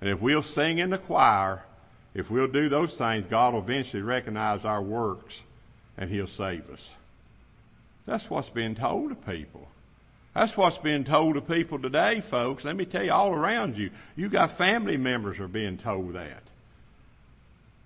and 0.00 0.10
if 0.10 0.20
we'll 0.20 0.42
sing 0.42 0.78
in 0.78 0.90
the 0.90 0.98
choir, 0.98 1.62
if 2.14 2.30
we'll 2.30 2.48
do 2.48 2.68
those 2.68 2.96
things, 2.96 3.26
God 3.30 3.54
will 3.54 3.60
eventually 3.60 4.02
recognize 4.02 4.64
our 4.64 4.82
works 4.82 5.42
and 5.96 6.10
he'll 6.10 6.26
save 6.26 6.68
us. 6.70 6.90
That's 8.04 8.28
what's 8.28 8.50
being 8.50 8.74
told 8.74 9.10
to 9.10 9.14
people. 9.14 9.68
That's 10.36 10.54
what's 10.54 10.76
being 10.76 11.04
told 11.04 11.36
to 11.36 11.40
people 11.40 11.78
today, 11.78 12.20
folks. 12.20 12.62
Let 12.62 12.76
me 12.76 12.84
tell 12.84 13.02
you, 13.02 13.10
all 13.10 13.32
around 13.32 13.78
you, 13.78 13.88
you 14.16 14.28
got 14.28 14.50
family 14.50 14.98
members 14.98 15.40
are 15.40 15.48
being 15.48 15.78
told 15.78 16.12
that. 16.12 16.42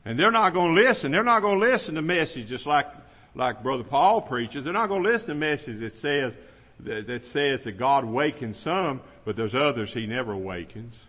And 0.04 0.18
they're 0.18 0.32
not 0.32 0.52
going 0.52 0.74
to 0.74 0.82
listen. 0.82 1.12
They're 1.12 1.22
not 1.22 1.42
going 1.42 1.60
to 1.60 1.66
listen 1.66 1.94
to 1.94 2.02
messages 2.02 2.66
like, 2.66 2.88
like 3.36 3.62
Brother 3.62 3.84
Paul 3.84 4.20
preaches. 4.20 4.64
They're 4.64 4.72
not 4.72 4.88
going 4.88 5.04
to 5.04 5.08
listen 5.08 5.28
to 5.28 5.34
messages 5.36 5.78
that 5.78 5.94
says, 5.94 6.34
that, 6.80 7.06
that 7.06 7.24
says 7.24 7.62
that 7.62 7.78
God 7.78 8.04
wakens 8.04 8.58
some, 8.58 9.00
but 9.24 9.36
there's 9.36 9.54
others 9.54 9.94
He 9.94 10.08
never 10.08 10.32
awakens. 10.32 11.00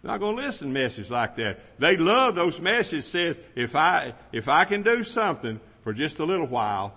They're 0.00 0.12
not 0.12 0.20
going 0.20 0.36
to 0.36 0.42
listen 0.42 0.68
to 0.68 0.72
messages 0.72 1.10
like 1.10 1.36
that. 1.36 1.58
They 1.80 1.98
love 1.98 2.34
those 2.34 2.58
messages 2.58 3.04
says, 3.04 3.36
if 3.54 3.76
I, 3.76 4.14
if 4.32 4.48
I 4.48 4.64
can 4.64 4.80
do 4.80 5.04
something 5.04 5.60
for 5.84 5.92
just 5.92 6.18
a 6.18 6.24
little 6.24 6.46
while, 6.46 6.94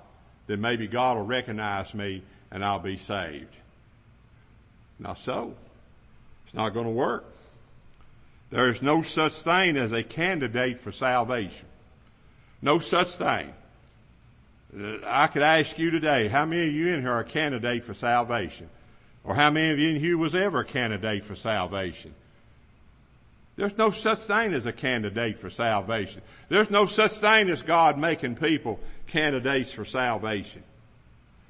then 0.48 0.62
maybe 0.62 0.88
God 0.88 1.18
will 1.18 1.26
recognize 1.26 1.94
me 1.94 2.24
and 2.52 2.64
I'll 2.64 2.80
be 2.80 2.96
saved. 2.96 3.54
Not 5.00 5.18
so. 5.18 5.56
It's 6.46 6.54
not 6.54 6.74
going 6.74 6.86
to 6.86 6.92
work. 6.92 7.26
There 8.50 8.70
is 8.70 8.82
no 8.82 9.02
such 9.02 9.34
thing 9.34 9.78
as 9.78 9.92
a 9.92 10.04
candidate 10.04 10.80
for 10.80 10.92
salvation. 10.92 11.66
No 12.62 12.80
such 12.80 13.10
thing. 13.16 13.54
Uh, 14.78 14.98
I 15.06 15.28
could 15.28 15.42
ask 15.42 15.78
you 15.78 15.92
today, 15.92 16.28
how 16.28 16.46
many 16.46 16.68
of 16.68 16.74
you 16.74 16.88
in 16.94 17.02
here 17.02 17.12
are 17.12 17.20
a 17.20 17.26
candidate 17.26 17.84
for 17.84 17.94
salvation? 17.94 18.70
Or 19.24 19.36
how 19.36 19.50
many 19.50 19.72
of 19.72 19.80
you 19.80 19.90
in 19.90 20.00
here 20.00 20.18
was 20.18 20.36
ever 20.36 20.62
a 20.62 20.66
candidate 20.66 21.26
for 21.26 21.36
salvation? 21.36 22.14
There's 23.56 23.78
no 23.78 23.90
such 23.90 24.20
thing 24.20 24.54
as 24.54 24.66
a 24.66 24.74
candidate 24.74 25.40
for 25.40 25.50
salvation. 25.50 26.22
There's 26.50 26.70
no 26.70 26.86
such 26.86 27.14
thing 27.14 27.50
as 27.50 27.62
God 27.62 27.98
making 27.98 28.36
people 28.36 28.80
candidates 29.08 29.72
for 29.72 29.86
salvation. 29.86 30.64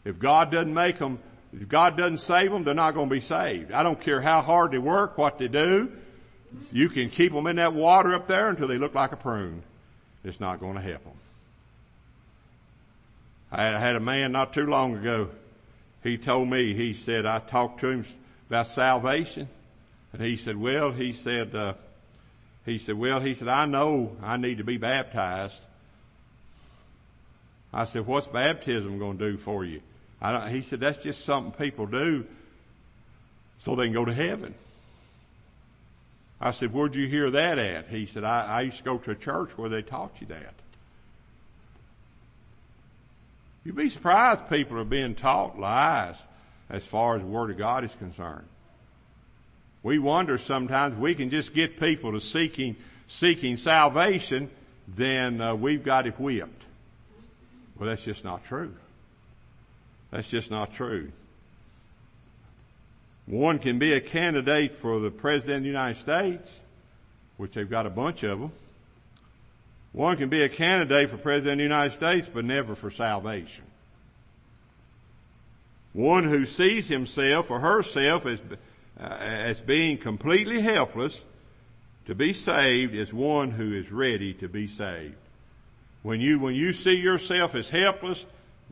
If 0.05 0.19
God 0.19 0.51
doesn't 0.51 0.73
make 0.73 0.99
them, 0.99 1.19
if 1.61 1.69
God 1.69 1.97
doesn't 1.97 2.17
save 2.17 2.51
them, 2.51 2.63
they're 2.63 2.73
not 2.73 2.93
going 2.93 3.09
to 3.09 3.15
be 3.15 3.21
saved. 3.21 3.71
I 3.71 3.83
don't 3.83 3.99
care 3.99 4.21
how 4.21 4.41
hard 4.41 4.71
they 4.71 4.77
work, 4.77 5.17
what 5.17 5.37
they 5.37 5.47
do. 5.47 5.91
You 6.71 6.89
can 6.89 7.09
keep 7.09 7.33
them 7.33 7.47
in 7.47 7.57
that 7.57 7.73
water 7.73 8.13
up 8.13 8.27
there 8.27 8.49
until 8.49 8.67
they 8.67 8.77
look 8.77 8.93
like 8.93 9.11
a 9.11 9.17
prune. 9.17 9.63
It's 10.23 10.39
not 10.39 10.59
going 10.59 10.75
to 10.75 10.81
help 10.81 11.03
them. 11.03 11.13
I 13.51 13.63
had 13.63 13.95
a 13.95 13.99
man 13.99 14.31
not 14.31 14.53
too 14.53 14.65
long 14.65 14.95
ago. 14.97 15.29
He 16.03 16.17
told 16.17 16.49
me, 16.49 16.73
he 16.73 16.93
said, 16.93 17.25
I 17.25 17.39
talked 17.39 17.79
to 17.81 17.87
him 17.87 18.05
about 18.49 18.67
salvation. 18.67 19.47
And 20.13 20.21
he 20.21 20.37
said, 20.37 20.57
well, 20.57 20.91
he 20.91 21.13
said, 21.13 21.55
uh, 21.55 21.73
he 22.65 22.79
said, 22.79 22.97
well, 22.97 23.19
he 23.19 23.33
said, 23.33 23.47
I 23.47 23.65
know 23.65 24.15
I 24.21 24.37
need 24.37 24.57
to 24.57 24.63
be 24.63 24.77
baptized. 24.77 25.59
I 27.73 27.85
said, 27.85 28.07
what's 28.07 28.27
baptism 28.27 28.99
going 28.99 29.17
to 29.17 29.31
do 29.31 29.37
for 29.37 29.63
you? 29.65 29.81
He 30.49 30.61
said, 30.61 30.79
that's 30.79 31.03
just 31.03 31.23
something 31.23 31.51
people 31.51 31.85
do 31.85 32.25
so 33.59 33.75
they 33.75 33.85
can 33.85 33.93
go 33.93 34.05
to 34.05 34.13
heaven. 34.13 34.53
I 36.39 36.51
said, 36.51 36.73
where'd 36.73 36.95
you 36.95 37.07
hear 37.07 37.31
that 37.31 37.57
at? 37.57 37.87
He 37.87 38.05
said, 38.05 38.23
I, 38.23 38.45
I 38.45 38.61
used 38.61 38.77
to 38.77 38.83
go 38.83 38.97
to 38.97 39.11
a 39.11 39.15
church 39.15 39.57
where 39.57 39.69
they 39.69 39.81
taught 39.81 40.19
you 40.19 40.27
that. 40.27 40.53
You'd 43.63 43.75
be 43.75 43.89
surprised 43.89 44.49
people 44.49 44.77
are 44.79 44.83
being 44.83 45.15
taught 45.15 45.59
lies 45.59 46.23
as 46.69 46.85
far 46.85 47.15
as 47.15 47.21
the 47.21 47.27
Word 47.27 47.51
of 47.51 47.57
God 47.57 47.83
is 47.83 47.95
concerned. 47.95 48.47
We 49.81 49.97
wonder 49.97 50.37
sometimes 50.37 50.95
we 50.95 51.15
can 51.15 51.29
just 51.29 51.53
get 51.53 51.79
people 51.79 52.11
to 52.11 52.21
seeking, 52.21 52.75
seeking 53.07 53.57
salvation, 53.57 54.49
then 54.87 55.41
uh, 55.41 55.55
we've 55.55 55.83
got 55.83 56.05
it 56.05 56.19
whipped. 56.19 56.63
Well, 57.77 57.89
that's 57.89 58.03
just 58.03 58.23
not 58.23 58.45
true. 58.45 58.73
That's 60.15 60.29
just 60.29 60.49
not 60.49 60.73
true. 60.73 61.11
One 63.25 63.59
can 63.59 63.79
be 63.79 63.91
a 63.91 63.99
candidate 63.99 64.77
for 64.77 65.01
the 65.01 65.11
President 65.11 65.57
of 65.57 65.63
the 65.63 65.67
United 65.67 65.99
States, 65.99 66.57
which 67.35 67.51
they've 67.51 67.69
got 67.69 67.85
a 67.85 67.89
bunch 67.89 68.23
of 68.23 68.39
them. 68.39 68.53
One 69.91 70.15
can 70.15 70.29
be 70.29 70.41
a 70.41 70.47
candidate 70.47 71.09
for 71.09 71.17
President 71.17 71.53
of 71.53 71.57
the 71.57 71.63
United 71.63 71.95
States, 71.95 72.29
but 72.33 72.45
never 72.45 72.75
for 72.75 72.91
salvation. 72.91 73.65
One 75.91 76.23
who 76.23 76.45
sees 76.45 76.87
himself 76.87 77.51
or 77.51 77.59
herself 77.59 78.25
as, 78.25 78.39
uh, 78.97 79.17
as 79.19 79.59
being 79.59 79.97
completely 79.97 80.61
helpless 80.61 81.25
to 82.05 82.15
be 82.15 82.31
saved 82.31 82.95
is 82.95 83.11
one 83.11 83.51
who 83.51 83.73
is 83.73 83.91
ready 83.91 84.33
to 84.35 84.47
be 84.47 84.67
saved. 84.69 85.15
When 86.03 86.21
you, 86.21 86.39
when 86.39 86.55
you 86.55 86.71
see 86.71 86.95
yourself 86.95 87.53
as 87.53 87.69
helpless, 87.69 88.25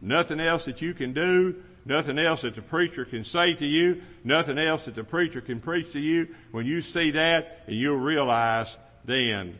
nothing 0.03 0.39
else 0.39 0.65
that 0.65 0.81
you 0.81 0.93
can 0.93 1.13
do, 1.13 1.55
nothing 1.85 2.19
else 2.19 2.41
that 2.41 2.55
the 2.55 2.61
preacher 2.61 3.05
can 3.05 3.23
say 3.23 3.53
to 3.53 3.65
you, 3.65 4.01
nothing 4.23 4.59
else 4.59 4.85
that 4.85 4.95
the 4.95 5.03
preacher 5.03 5.41
can 5.41 5.59
preach 5.59 5.93
to 5.93 5.99
you, 5.99 6.27
when 6.51 6.65
you 6.65 6.81
see 6.81 7.11
that 7.11 7.63
and 7.67 7.75
you'll 7.75 7.97
realize 7.97 8.77
then 9.05 9.57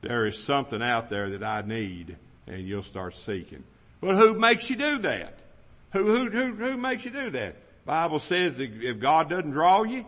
there 0.00 0.26
is 0.26 0.42
something 0.42 0.82
out 0.82 1.08
there 1.08 1.30
that 1.30 1.44
I 1.44 1.62
need 1.62 2.16
and 2.46 2.66
you'll 2.66 2.82
start 2.82 3.14
seeking. 3.16 3.62
But 4.00 4.16
who 4.16 4.34
makes 4.34 4.68
you 4.68 4.76
do 4.76 4.98
that? 4.98 5.38
Who, 5.92 6.04
who, 6.04 6.30
who, 6.30 6.54
who 6.54 6.76
makes 6.76 7.04
you 7.04 7.10
do 7.10 7.30
that? 7.30 7.56
Bible 7.84 8.18
says 8.18 8.58
if 8.58 8.98
God 8.98 9.28
doesn't 9.28 9.50
draw 9.50 9.82
you, 9.84 10.04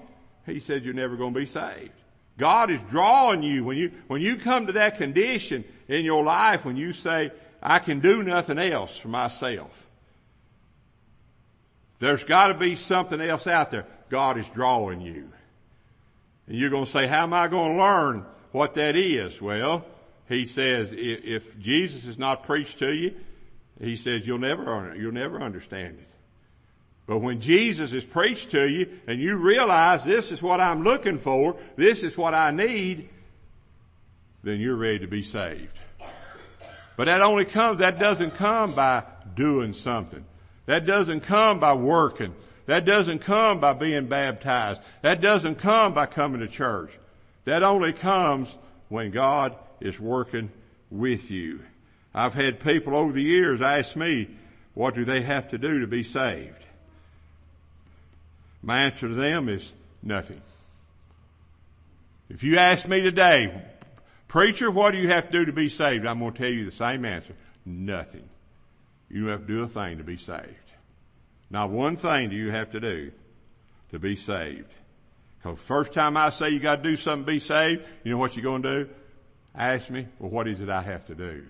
He 0.46 0.60
says 0.60 0.82
you're 0.82 0.94
never 0.94 1.16
going 1.16 1.34
to 1.34 1.40
be 1.40 1.46
saved. 1.46 1.92
God 2.36 2.70
is 2.70 2.80
drawing 2.90 3.42
you 3.42 3.64
when 3.64 3.76
you, 3.76 3.92
when 4.08 4.20
you 4.20 4.36
come 4.36 4.66
to 4.66 4.72
that 4.72 4.96
condition 4.96 5.64
in 5.88 6.04
your 6.04 6.24
life 6.24 6.64
when 6.64 6.76
you 6.76 6.92
say, 6.92 7.30
I 7.64 7.78
can 7.78 8.00
do 8.00 8.22
nothing 8.22 8.58
else 8.58 8.96
for 8.96 9.08
myself. 9.08 9.88
There's 11.98 12.22
gotta 12.24 12.54
be 12.54 12.76
something 12.76 13.20
else 13.20 13.46
out 13.46 13.70
there. 13.70 13.86
God 14.10 14.38
is 14.38 14.46
drawing 14.48 15.00
you. 15.00 15.30
And 16.46 16.56
you're 16.56 16.70
going 16.70 16.84
to 16.84 16.90
say, 16.90 17.06
how 17.06 17.22
am 17.22 17.32
I 17.32 17.48
going 17.48 17.72
to 17.72 17.78
learn 17.78 18.26
what 18.52 18.74
that 18.74 18.96
is? 18.96 19.40
Well, 19.40 19.84
he 20.28 20.44
says, 20.44 20.90
if 20.92 21.58
Jesus 21.58 22.04
is 22.04 22.18
not 22.18 22.44
preached 22.44 22.78
to 22.80 22.92
you, 22.92 23.14
he 23.80 23.96
says 23.96 24.26
you'll 24.26 24.38
never, 24.38 24.94
you'll 24.96 25.12
never 25.12 25.40
understand 25.40 25.98
it. 25.98 26.08
But 27.06 27.18
when 27.18 27.40
Jesus 27.40 27.92
is 27.92 28.04
preached 28.04 28.50
to 28.50 28.68
you 28.68 28.88
and 29.06 29.20
you 29.20 29.36
realize 29.36 30.04
this 30.04 30.32
is 30.32 30.40
what 30.40 30.60
I'm 30.60 30.82
looking 30.82 31.18
for, 31.18 31.56
this 31.76 32.02
is 32.02 32.16
what 32.16 32.34
I 32.34 32.50
need, 32.50 33.08
then 34.42 34.60
you're 34.60 34.76
ready 34.76 35.00
to 35.00 35.06
be 35.06 35.22
saved. 35.22 35.78
But 36.96 37.06
that 37.06 37.22
only 37.22 37.44
comes, 37.44 37.80
that 37.80 37.98
doesn't 37.98 38.36
come 38.36 38.74
by 38.74 39.02
doing 39.34 39.72
something. 39.72 40.24
That 40.66 40.86
doesn't 40.86 41.20
come 41.20 41.60
by 41.60 41.74
working. 41.74 42.34
That 42.66 42.84
doesn't 42.84 43.18
come 43.18 43.60
by 43.60 43.74
being 43.74 44.06
baptized. 44.06 44.80
That 45.02 45.20
doesn't 45.20 45.56
come 45.56 45.92
by 45.92 46.06
coming 46.06 46.40
to 46.40 46.48
church. 46.48 46.90
That 47.44 47.62
only 47.62 47.92
comes 47.92 48.54
when 48.88 49.10
God 49.10 49.54
is 49.80 49.98
working 50.00 50.50
with 50.90 51.30
you. 51.30 51.60
I've 52.14 52.34
had 52.34 52.60
people 52.60 52.96
over 52.96 53.12
the 53.12 53.22
years 53.22 53.60
ask 53.60 53.96
me, 53.96 54.28
what 54.72 54.94
do 54.94 55.04
they 55.04 55.22
have 55.22 55.50
to 55.50 55.58
do 55.58 55.80
to 55.80 55.86
be 55.86 56.02
saved? 56.02 56.64
My 58.62 58.84
answer 58.84 59.08
to 59.08 59.14
them 59.14 59.48
is 59.48 59.72
nothing. 60.02 60.40
If 62.30 62.42
you 62.42 62.58
ask 62.58 62.88
me 62.88 63.02
today, 63.02 63.62
preacher, 64.34 64.68
what 64.68 64.90
do 64.90 64.98
you 64.98 65.06
have 65.06 65.26
to 65.26 65.30
do 65.30 65.44
to 65.44 65.52
be 65.52 65.68
saved? 65.68 66.04
I'm 66.04 66.18
going 66.18 66.32
to 66.32 66.38
tell 66.40 66.50
you 66.50 66.64
the 66.64 66.72
same 66.72 67.04
answer. 67.04 67.36
Nothing. 67.64 68.28
You 69.08 69.20
don't 69.20 69.30
have 69.30 69.40
to 69.42 69.46
do 69.46 69.62
a 69.62 69.68
thing 69.68 69.98
to 69.98 70.02
be 70.02 70.16
saved. 70.16 70.72
Not 71.50 71.70
one 71.70 71.96
thing 71.96 72.30
do 72.30 72.36
you 72.36 72.50
have 72.50 72.72
to 72.72 72.80
do 72.80 73.12
to 73.92 74.00
be 74.00 74.16
saved. 74.16 74.72
Because 75.38 75.60
first 75.60 75.92
time 75.92 76.16
I 76.16 76.30
say 76.30 76.50
you 76.50 76.58
got 76.58 76.82
to 76.82 76.82
do 76.82 76.96
something 76.96 77.24
to 77.24 77.32
be 77.32 77.38
saved, 77.38 77.84
you 78.02 78.10
know 78.10 78.18
what 78.18 78.34
you're 78.34 78.42
going 78.42 78.62
to 78.62 78.84
do? 78.86 78.90
Ask 79.54 79.88
me, 79.88 80.08
well, 80.18 80.32
what 80.32 80.48
is 80.48 80.60
it 80.60 80.68
I 80.68 80.82
have 80.82 81.06
to 81.06 81.14
do? 81.14 81.44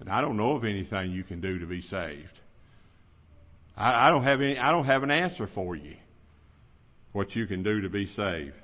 And 0.00 0.10
I 0.10 0.20
don't 0.20 0.36
know 0.36 0.56
of 0.56 0.64
anything 0.66 1.12
you 1.12 1.24
can 1.24 1.40
do 1.40 1.58
to 1.58 1.66
be 1.66 1.80
saved. 1.80 2.38
I, 3.78 4.08
I 4.08 4.10
don't 4.10 4.24
have 4.24 4.42
any, 4.42 4.58
I 4.58 4.72
don't 4.72 4.84
have 4.84 5.04
an 5.04 5.10
answer 5.10 5.46
for 5.46 5.74
you. 5.74 5.96
What 7.12 7.34
you 7.34 7.46
can 7.46 7.62
do 7.62 7.80
to 7.80 7.88
be 7.88 8.04
saved. 8.04 8.60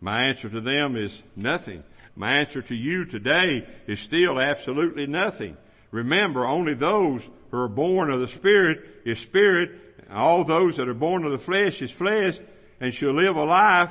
My 0.00 0.24
answer 0.24 0.48
to 0.48 0.60
them 0.60 0.96
is 0.96 1.22
nothing. 1.36 1.84
My 2.16 2.38
answer 2.38 2.62
to 2.62 2.74
you 2.74 3.04
today 3.04 3.66
is 3.86 4.00
still 4.00 4.40
absolutely 4.40 5.06
nothing. 5.06 5.56
Remember, 5.90 6.44
only 6.44 6.74
those 6.74 7.22
who 7.50 7.58
are 7.58 7.68
born 7.68 8.10
of 8.10 8.20
the 8.20 8.28
Spirit 8.28 8.84
is 9.04 9.18
Spirit. 9.18 9.72
All 10.10 10.44
those 10.44 10.76
that 10.76 10.88
are 10.88 10.94
born 10.94 11.24
of 11.24 11.32
the 11.32 11.38
flesh 11.38 11.82
is 11.82 11.90
flesh 11.90 12.38
and 12.80 12.92
shall 12.92 13.12
live 13.12 13.36
a 13.36 13.44
life 13.44 13.90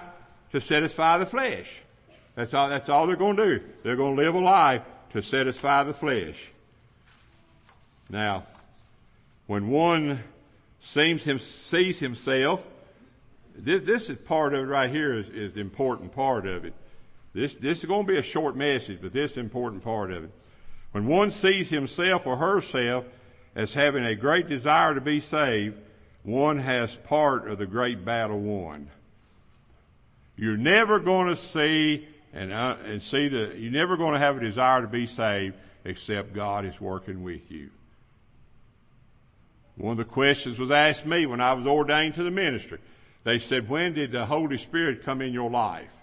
to 0.52 0.60
satisfy 0.60 1.18
the 1.18 1.26
flesh. 1.26 1.82
That's 2.36 2.54
all, 2.54 2.70
that's 2.70 2.90
all 2.90 3.08
they're 3.08 3.16
going 3.16 3.38
to 3.38 3.60
do. 3.60 3.66
They're 3.84 3.96
going 3.96 4.16
to 4.16 4.22
live 4.22 4.36
a 4.36 4.40
life 4.40 4.82
to 5.12 5.22
satisfy 5.22 5.84
the 5.84 5.94
flesh. 5.94 6.52
Now, 8.10 8.46
when 9.48 9.70
one 9.70 10.24
sees 10.82 11.24
himself, 11.24 12.66
this, 13.64 13.84
this 13.84 14.10
is 14.10 14.18
part 14.18 14.54
of 14.54 14.62
it 14.62 14.68
right 14.68 14.90
here 14.90 15.14
is, 15.14 15.28
is 15.30 15.54
the 15.54 15.62
important 15.62 16.12
part 16.12 16.46
of 16.46 16.66
it. 16.66 16.74
This, 17.34 17.56
this 17.56 17.80
is 17.80 17.86
going 17.86 18.06
to 18.06 18.12
be 18.12 18.18
a 18.18 18.24
short 18.24 18.56
message, 18.56 19.00
but 19.02 19.14
this 19.14 19.32
is 19.32 19.38
important 19.38 19.84
part 19.84 20.12
of 20.12 20.24
it. 20.26 20.32
When 20.92 21.06
one 21.06 21.32
sees 21.32 21.70
himself 21.70 22.26
or 22.26 22.38
herself 22.38 23.06
as 23.56 23.74
having 23.74 24.06
a 24.06 24.16
great 24.16 24.48
desire 24.48 24.96
to 24.96 25.02
be 25.02 25.20
saved, 25.20 25.78
one 26.24 26.60
has 26.60 26.96
part 26.96 27.48
of 27.48 27.58
the 27.60 27.66
great 27.66 28.04
battle 28.04 28.40
won. 28.40 28.90
You're 30.36 30.58
never 30.58 31.00
going 31.00 31.28
to 31.28 31.36
see 31.36 32.08
and, 32.34 32.52
uh, 32.52 32.78
and 32.84 33.02
see 33.02 33.28
that 33.28 33.58
you're 33.58 33.72
never 33.72 33.98
going 33.98 34.14
to 34.14 34.20
have 34.20 34.38
a 34.38 34.40
desire 34.40 34.82
to 34.82 34.88
be 34.88 35.08
saved 35.08 35.56
except 35.86 36.34
God 36.34 36.66
is 36.66 36.80
working 36.80 37.24
with 37.24 37.52
you. 37.52 37.70
One 39.76 39.94
of 39.94 39.98
the 39.98 40.06
questions 40.06 40.60
was 40.60 40.72
asked 40.72 41.06
me 41.06 41.26
when 41.26 41.40
I 41.40 41.54
was 41.54 41.66
ordained 41.66 42.16
to 42.16 42.24
the 42.24 42.32
ministry. 42.32 42.80
They 43.24 43.40
said, 43.40 43.70
when 43.70 43.94
did 43.94 44.12
the 44.12 44.26
Holy 44.26 44.58
Spirit 44.58 45.04
come 45.04 45.22
in 45.22 45.34
your 45.34 45.50
life? 45.50 45.96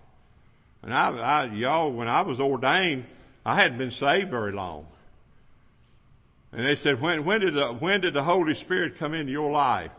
And 0.83 0.93
I, 0.93 1.09
I 1.11 1.45
y'all, 1.47 1.91
when 1.91 2.09
I 2.09 2.23
was 2.23 2.41
ordained, 2.41 3.05
I 3.45 3.55
hadn't 3.55 3.79
been 3.79 3.91
saved 3.91 4.31
very 4.31 4.53
long. 4.53 4.87
And 6.53 6.65
they 6.65 6.77
said, 6.77 7.01
when, 7.01 7.25
when 7.25 7.41
did 7.41 7.55
the, 7.55 7.69
when 7.69 8.01
did 8.01 8.15
the 8.15 8.23
Holy 8.23 8.55
Spirit 8.55 8.97
come 8.99 9.15
into 9.15 9.33
your 9.33 9.51
life? 9.51 9.91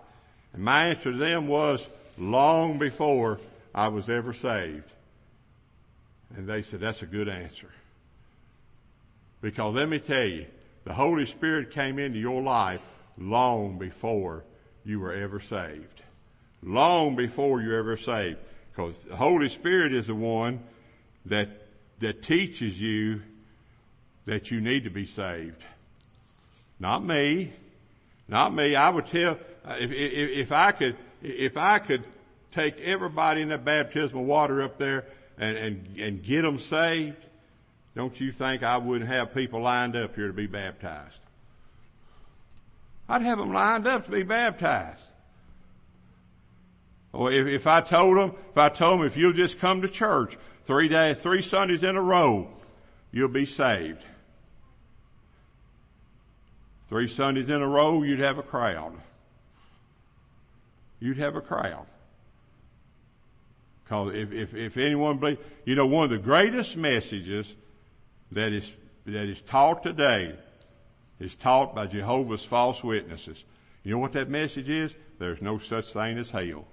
And 0.54 0.64
my 0.64 0.88
answer 0.88 1.12
to 1.12 1.18
them 1.18 1.48
was, 1.48 1.88
long 2.18 2.80
before 2.80 3.40
I 3.76 3.90
was 3.90 4.10
ever 4.10 4.34
saved. 4.34 4.92
And 6.36 6.48
they 6.48 6.62
said, 6.62 6.80
that's 6.80 7.02
a 7.02 7.06
good 7.06 7.30
answer. 7.30 7.70
Because 9.42 9.76
let 9.76 9.88
me 9.88 10.00
tell 10.00 10.26
you, 10.26 10.46
the 10.84 10.94
Holy 10.94 11.26
Spirit 11.26 11.72
came 11.72 12.00
into 12.00 12.20
your 12.20 12.42
life 12.42 12.82
long 13.18 13.78
before 13.78 14.44
you 14.84 15.00
were 15.00 15.14
ever 15.14 15.40
saved. 15.40 16.02
Long 16.64 17.16
before 17.16 17.62
you 17.62 17.76
ever 17.78 17.98
saved. 17.98 18.38
Because 18.72 18.98
the 19.02 19.16
Holy 19.16 19.50
Spirit 19.50 19.94
is 19.94 20.08
the 20.08 20.16
one 20.16 20.60
that, 21.26 21.50
that 22.00 22.22
teaches 22.22 22.80
you 22.80 23.22
that 24.26 24.52
you 24.52 24.62
need 24.62 24.84
to 24.84 24.90
be 24.90 25.06
saved. 25.06 25.64
Not 26.80 27.04
me. 27.04 27.52
Not 28.28 28.54
me. 28.54 28.76
I 28.76 28.90
would 28.90 29.08
tell, 29.08 29.40
uh, 29.66 29.78
if, 29.80 29.92
if, 29.92 30.30
if 30.30 30.52
I 30.52 30.72
could, 30.72 30.96
if 31.24 31.58
I 31.58 31.80
could 31.80 32.04
take 32.52 32.80
everybody 32.82 33.42
in 33.42 33.50
that 33.50 33.66
baptismal 33.66 34.26
water 34.26 34.62
up 34.62 34.78
there 34.78 35.06
and, 35.38 35.58
and, 35.58 36.00
and 36.00 36.24
get 36.24 36.42
them 36.42 36.60
saved, 36.60 37.24
don't 37.96 38.20
you 38.20 38.32
think 38.32 38.62
I 38.62 38.78
wouldn't 38.78 39.10
have 39.10 39.34
people 39.34 39.62
lined 39.62 39.96
up 39.96 40.16
here 40.16 40.28
to 40.28 40.34
be 40.34 40.46
baptized? 40.46 41.20
I'd 43.10 43.22
have 43.22 43.38
them 43.38 43.54
lined 43.54 43.88
up 43.88 44.06
to 44.06 44.12
be 44.12 44.24
baptized. 44.24 45.02
Or 47.14 47.32
if, 47.32 47.48
if 47.48 47.68
I 47.68 47.82
told 47.82 48.18
them, 48.18 48.34
if 48.52 48.58
I 48.58 48.70
told 48.70 49.00
them, 49.00 49.08
if 49.08 49.18
you'll 49.18 49.34
just 49.34 49.60
come 49.60 49.82
to 49.82 49.90
church 49.90 50.38
three 50.64 50.88
days, 50.88 51.20
three 51.20 51.42
Sundays 51.42 51.84
in 51.84 51.96
a 51.96 52.02
row, 52.02 52.50
you'll 53.12 53.30
be 53.30 53.46
saved. 53.46 54.04
Three 56.88 57.08
Sundays 57.08 57.50
in 57.50 57.62
a 57.62 57.68
row, 57.68 58.04
you'd 58.04 58.20
have 58.20 58.38
a 58.38 58.44
crowd. 58.44 58.94
You'd 61.00 61.18
have 61.18 61.36
a 61.36 61.42
crowd. 61.42 61.86
Cause 63.90 64.14
if, 64.14 64.34
if, 64.34 64.54
if 64.54 64.78
anyone 64.78 65.18
believe, 65.18 65.40
you 65.66 65.76
know, 65.76 65.86
one 65.86 66.06
of 66.06 66.10
the 66.10 66.18
greatest 66.18 66.76
messages 66.76 67.54
that 68.32 68.52
is, 68.52 68.72
that 69.06 69.26
is 69.26 69.42
taught 69.42 69.84
today 69.84 70.36
is 71.20 71.36
taught 71.36 71.74
by 71.74 71.88
Jehovah's 71.88 72.44
false 72.44 72.84
witnesses. 72.84 73.44
You 73.84 73.92
know 73.92 74.00
what 74.00 74.14
that 74.14 74.30
message 74.30 74.70
is? 74.70 74.92
There's 75.20 75.42
no 75.42 75.58
such 75.58 75.94
thing 75.94 76.18
as 76.18 76.30
hell. 76.30 76.66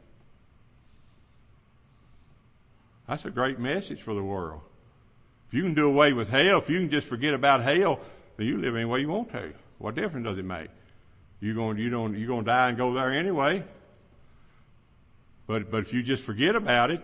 That's 3.08 3.24
a 3.24 3.30
great 3.30 3.58
message 3.58 4.02
for 4.02 4.14
the 4.14 4.22
world. 4.22 4.60
If 5.48 5.54
you 5.54 5.62
can 5.62 5.74
do 5.74 5.88
away 5.88 6.12
with 6.12 6.30
hell, 6.30 6.58
if 6.58 6.70
you 6.70 6.80
can 6.80 6.90
just 6.90 7.06
forget 7.06 7.34
about 7.34 7.62
hell, 7.62 8.00
then 8.36 8.46
you 8.46 8.58
live 8.58 8.74
any 8.74 8.84
way 8.84 9.00
you 9.00 9.08
want 9.08 9.30
to. 9.32 9.52
What 9.78 9.94
difference 9.94 10.24
does 10.24 10.38
it 10.38 10.44
make? 10.44 10.70
You're 11.40 11.54
going, 11.54 11.78
you 11.78 11.90
don't, 11.90 12.16
you're 12.16 12.28
going 12.28 12.44
to 12.44 12.50
die 12.50 12.70
and 12.70 12.78
go 12.78 12.94
there 12.94 13.12
anyway. 13.12 13.62
But, 15.46 15.70
but 15.70 15.82
if 15.82 15.92
you 15.92 16.02
just 16.02 16.24
forget 16.24 16.56
about 16.56 16.90
it, 16.90 17.02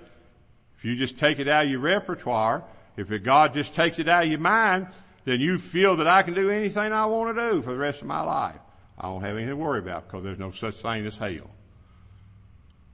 if 0.78 0.84
you 0.84 0.96
just 0.96 1.18
take 1.18 1.38
it 1.38 1.48
out 1.48 1.64
of 1.64 1.70
your 1.70 1.80
repertoire, 1.80 2.64
if 2.96 3.10
God 3.22 3.52
just 3.52 3.74
takes 3.74 3.98
it 3.98 4.08
out 4.08 4.24
of 4.24 4.30
your 4.30 4.40
mind, 4.40 4.88
then 5.24 5.40
you 5.40 5.58
feel 5.58 5.96
that 5.96 6.06
I 6.06 6.22
can 6.22 6.32
do 6.32 6.48
anything 6.48 6.92
I 6.92 7.04
want 7.06 7.36
to 7.36 7.50
do 7.50 7.62
for 7.62 7.70
the 7.70 7.78
rest 7.78 8.00
of 8.00 8.06
my 8.06 8.22
life. 8.22 8.56
I 8.98 9.08
don't 9.08 9.20
have 9.20 9.36
anything 9.36 9.50
to 9.50 9.56
worry 9.56 9.78
about 9.78 10.06
because 10.06 10.24
there's 10.24 10.38
no 10.38 10.50
such 10.50 10.76
thing 10.76 11.06
as 11.06 11.16
hell. 11.16 11.50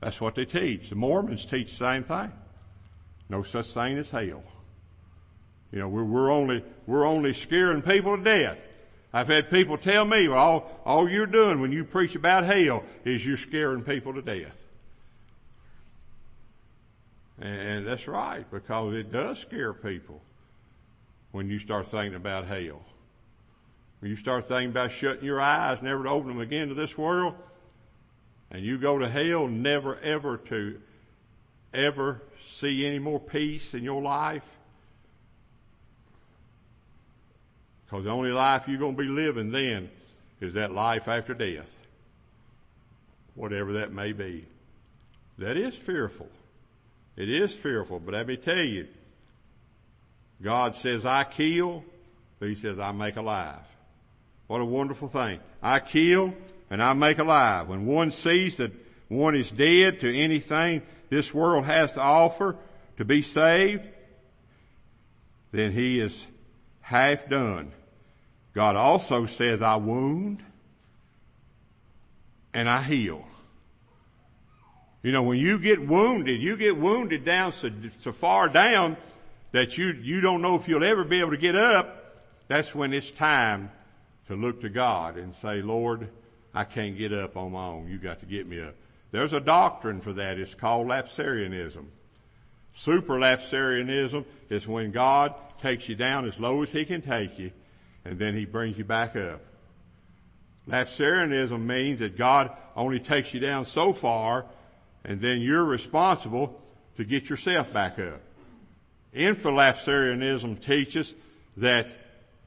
That's 0.01 0.19
what 0.19 0.35
they 0.35 0.45
teach. 0.45 0.89
The 0.89 0.95
Mormons 0.95 1.45
teach 1.45 1.69
the 1.71 1.77
same 1.77 2.03
thing. 2.03 2.31
No 3.29 3.43
such 3.43 3.67
thing 3.67 3.97
as 3.97 4.09
hell. 4.09 4.43
You 5.71 5.79
know, 5.79 5.89
we're, 5.89 6.03
we're 6.03 6.31
only, 6.31 6.63
we're 6.85 7.05
only 7.05 7.33
scaring 7.33 7.81
people 7.81 8.17
to 8.17 8.23
death. 8.23 8.57
I've 9.13 9.27
had 9.27 9.49
people 9.49 9.77
tell 9.77 10.05
me, 10.05 10.27
well, 10.27 10.37
all, 10.37 10.81
all 10.85 11.09
you're 11.09 11.27
doing 11.27 11.59
when 11.59 11.71
you 11.71 11.83
preach 11.83 12.15
about 12.15 12.43
hell 12.43 12.83
is 13.03 13.25
you're 13.25 13.37
scaring 13.37 13.81
people 13.83 14.13
to 14.13 14.21
death. 14.21 14.65
And 17.39 17.85
that's 17.85 18.07
right, 18.07 18.49
because 18.49 18.95
it 18.95 19.11
does 19.11 19.39
scare 19.39 19.73
people 19.73 20.21
when 21.31 21.49
you 21.49 21.59
start 21.59 21.87
thinking 21.87 22.15
about 22.15 22.47
hell. 22.47 22.81
When 23.99 24.09
you 24.09 24.17
start 24.17 24.47
thinking 24.47 24.69
about 24.69 24.91
shutting 24.91 25.23
your 25.23 25.41
eyes, 25.41 25.81
never 25.81 26.03
to 26.03 26.09
open 26.09 26.29
them 26.29 26.39
again 26.39 26.69
to 26.69 26.73
this 26.73 26.97
world, 26.97 27.35
and 28.49 28.63
you 28.63 28.77
go 28.77 28.97
to 28.97 29.09
hell 29.09 29.47
never 29.47 29.97
ever 29.99 30.37
to 30.37 30.81
ever 31.73 32.21
see 32.47 32.85
any 32.85 32.99
more 32.99 33.19
peace 33.19 33.73
in 33.73 33.83
your 33.83 34.01
life, 34.01 34.57
because 37.85 38.05
the 38.05 38.11
only 38.11 38.31
life 38.31 38.67
you're 38.67 38.79
going 38.79 38.95
to 38.95 39.01
be 39.01 39.07
living 39.07 39.51
then 39.51 39.89
is 40.41 40.53
that 40.55 40.71
life 40.71 41.07
after 41.07 41.33
death. 41.33 41.73
Whatever 43.35 43.73
that 43.73 43.93
may 43.93 44.13
be. 44.13 44.45
That 45.37 45.57
is 45.57 45.75
fearful. 45.75 46.29
It 47.15 47.29
is 47.29 47.53
fearful, 47.53 47.99
but 47.99 48.13
let 48.13 48.27
me 48.27 48.35
tell 48.35 48.57
you, 48.57 48.87
God 50.41 50.75
says, 50.75 51.05
I 51.05 51.23
kill, 51.23 51.83
but 52.39 52.49
He 52.49 52.55
says, 52.55 52.77
I 52.77 52.91
make 52.91 53.15
alive. 53.15 53.61
What 54.47 54.61
a 54.61 54.65
wonderful 54.65 55.07
thing. 55.07 55.39
I 55.61 55.79
kill 55.79 56.33
and 56.69 56.81
I 56.81 56.93
make 56.93 57.19
alive. 57.19 57.67
When 57.67 57.85
one 57.85 58.11
sees 58.11 58.57
that 58.57 58.71
one 59.07 59.35
is 59.35 59.51
dead 59.51 59.99
to 60.01 60.17
anything 60.17 60.81
this 61.09 61.33
world 61.33 61.65
has 61.65 61.93
to 61.93 62.01
offer 62.01 62.55
to 62.97 63.05
be 63.05 63.21
saved, 63.21 63.83
then 65.51 65.71
he 65.71 65.99
is 65.99 66.25
half 66.81 67.29
done. 67.29 67.71
God 68.53 68.75
also 68.75 69.25
says, 69.25 69.61
I 69.61 69.75
wound 69.75 70.43
and 72.53 72.69
I 72.69 72.81
heal. 72.81 73.25
You 75.03 75.11
know, 75.11 75.23
when 75.23 75.37
you 75.37 75.59
get 75.59 75.85
wounded, 75.85 76.41
you 76.41 76.57
get 76.57 76.77
wounded 76.77 77.23
down 77.23 77.51
so, 77.51 77.69
so 77.99 78.11
far 78.11 78.49
down 78.49 78.97
that 79.51 79.77
you, 79.77 79.93
you 79.93 80.21
don't 80.21 80.41
know 80.41 80.55
if 80.55 80.67
you'll 80.67 80.83
ever 80.83 81.03
be 81.03 81.19
able 81.19 81.31
to 81.31 81.37
get 81.37 81.55
up. 81.55 82.25
That's 82.47 82.73
when 82.73 82.93
it's 82.93 83.11
time 83.11 83.71
to 84.27 84.35
look 84.35 84.61
to 84.61 84.69
God 84.69 85.17
and 85.17 85.33
say, 85.33 85.61
Lord, 85.61 86.09
I 86.53 86.63
can't 86.63 86.97
get 86.97 87.13
up 87.13 87.37
on 87.37 87.51
my 87.51 87.67
own. 87.67 87.87
You 87.87 87.97
got 87.99 88.19
to 88.21 88.25
get 88.25 88.47
me 88.47 88.59
up. 88.59 88.75
There's 89.11 89.33
a 89.33 89.39
doctrine 89.39 90.01
for 90.01 90.13
that. 90.13 90.37
It's 90.37 90.53
called 90.53 90.87
lapsarianism. 90.87 91.85
Superlapsarianism 92.77 94.25
is 94.49 94.67
when 94.67 94.91
God 94.91 95.33
takes 95.61 95.89
you 95.89 95.95
down 95.95 96.27
as 96.27 96.39
low 96.39 96.61
as 96.63 96.71
He 96.71 96.85
can 96.85 97.01
take 97.01 97.39
you, 97.39 97.51
and 98.05 98.19
then 98.19 98.35
He 98.35 98.45
brings 98.45 98.77
you 98.77 98.83
back 98.83 99.15
up. 99.15 99.41
Lapsarianism 100.67 101.65
means 101.65 101.99
that 101.99 102.17
God 102.17 102.51
only 102.75 102.99
takes 102.99 103.33
you 103.33 103.39
down 103.39 103.65
so 103.65 103.93
far, 103.93 104.45
and 105.03 105.19
then 105.19 105.41
you're 105.41 105.63
responsible 105.63 106.61
to 106.97 107.05
get 107.05 107.29
yourself 107.29 107.71
back 107.71 107.97
up. 107.99 108.21
Infralapsarianism 109.15 110.61
teaches 110.61 111.13
that 111.55 111.91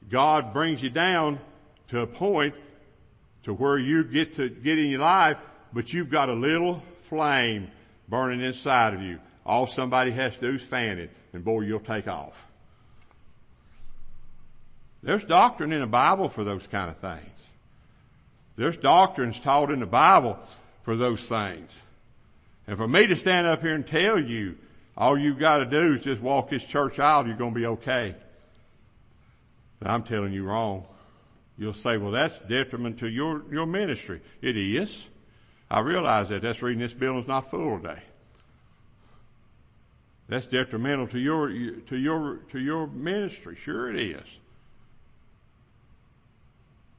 God 0.09 0.53
brings 0.53 0.81
you 0.81 0.89
down 0.89 1.39
to 1.89 2.01
a 2.01 2.07
point 2.07 2.55
to 3.43 3.53
where 3.53 3.77
you 3.77 4.03
get 4.03 4.35
to 4.35 4.49
get 4.49 4.77
in 4.77 4.85
your 4.85 4.99
life, 4.99 5.37
but 5.73 5.93
you've 5.93 6.09
got 6.09 6.29
a 6.29 6.33
little 6.33 6.83
flame 7.01 7.69
burning 8.07 8.41
inside 8.41 8.93
of 8.93 9.01
you. 9.01 9.19
All 9.45 9.67
somebody 9.67 10.11
has 10.11 10.35
to 10.35 10.51
do 10.51 10.55
is 10.55 10.61
fan 10.61 10.99
it, 10.99 11.09
and 11.33 11.43
boy, 11.43 11.61
you'll 11.61 11.79
take 11.79 12.07
off. 12.07 12.45
There's 15.03 15.23
doctrine 15.23 15.71
in 15.71 15.81
the 15.81 15.87
Bible 15.87 16.29
for 16.29 16.43
those 16.43 16.67
kind 16.67 16.89
of 16.89 16.97
things. 16.97 17.47
There's 18.55 18.77
doctrines 18.77 19.39
taught 19.39 19.71
in 19.71 19.79
the 19.79 19.87
Bible 19.87 20.37
for 20.83 20.95
those 20.95 21.27
things. 21.27 21.79
And 22.67 22.77
for 22.77 22.87
me 22.87 23.07
to 23.07 23.15
stand 23.15 23.47
up 23.47 23.61
here 23.61 23.73
and 23.73 23.85
tell 23.85 24.19
you, 24.19 24.57
all 24.95 25.17
you've 25.17 25.39
got 25.39 25.57
to 25.59 25.65
do 25.65 25.95
is 25.95 26.03
just 26.03 26.21
walk 26.21 26.49
this 26.49 26.63
church 26.63 26.99
aisle, 26.99 27.25
you're 27.25 27.35
going 27.35 27.53
to 27.53 27.59
be 27.59 27.65
okay. 27.65 28.15
I'm 29.83 30.03
telling 30.03 30.31
you 30.31 30.43
wrong. 30.43 30.85
You'll 31.57 31.73
say, 31.73 31.97
well, 31.97 32.11
that's 32.11 32.37
detriment 32.47 32.99
to 32.99 33.07
your, 33.07 33.43
your 33.51 33.65
ministry. 33.65 34.21
It 34.41 34.55
is. 34.57 35.03
I 35.71 35.79
realize 35.79 36.27
that. 36.29 36.41
That's 36.41 36.61
reading 36.61 36.81
this 36.81 36.93
building's 36.93 37.29
not 37.29 37.49
full 37.49 37.79
today. 37.79 38.01
That's 40.27 40.45
detrimental 40.45 41.07
to 41.07 41.19
your, 41.19 41.49
to 41.49 41.97
your, 41.97 42.39
to 42.51 42.59
your 42.59 42.87
ministry. 42.87 43.55
Sure 43.55 43.89
it 43.89 43.97
is. 43.97 44.25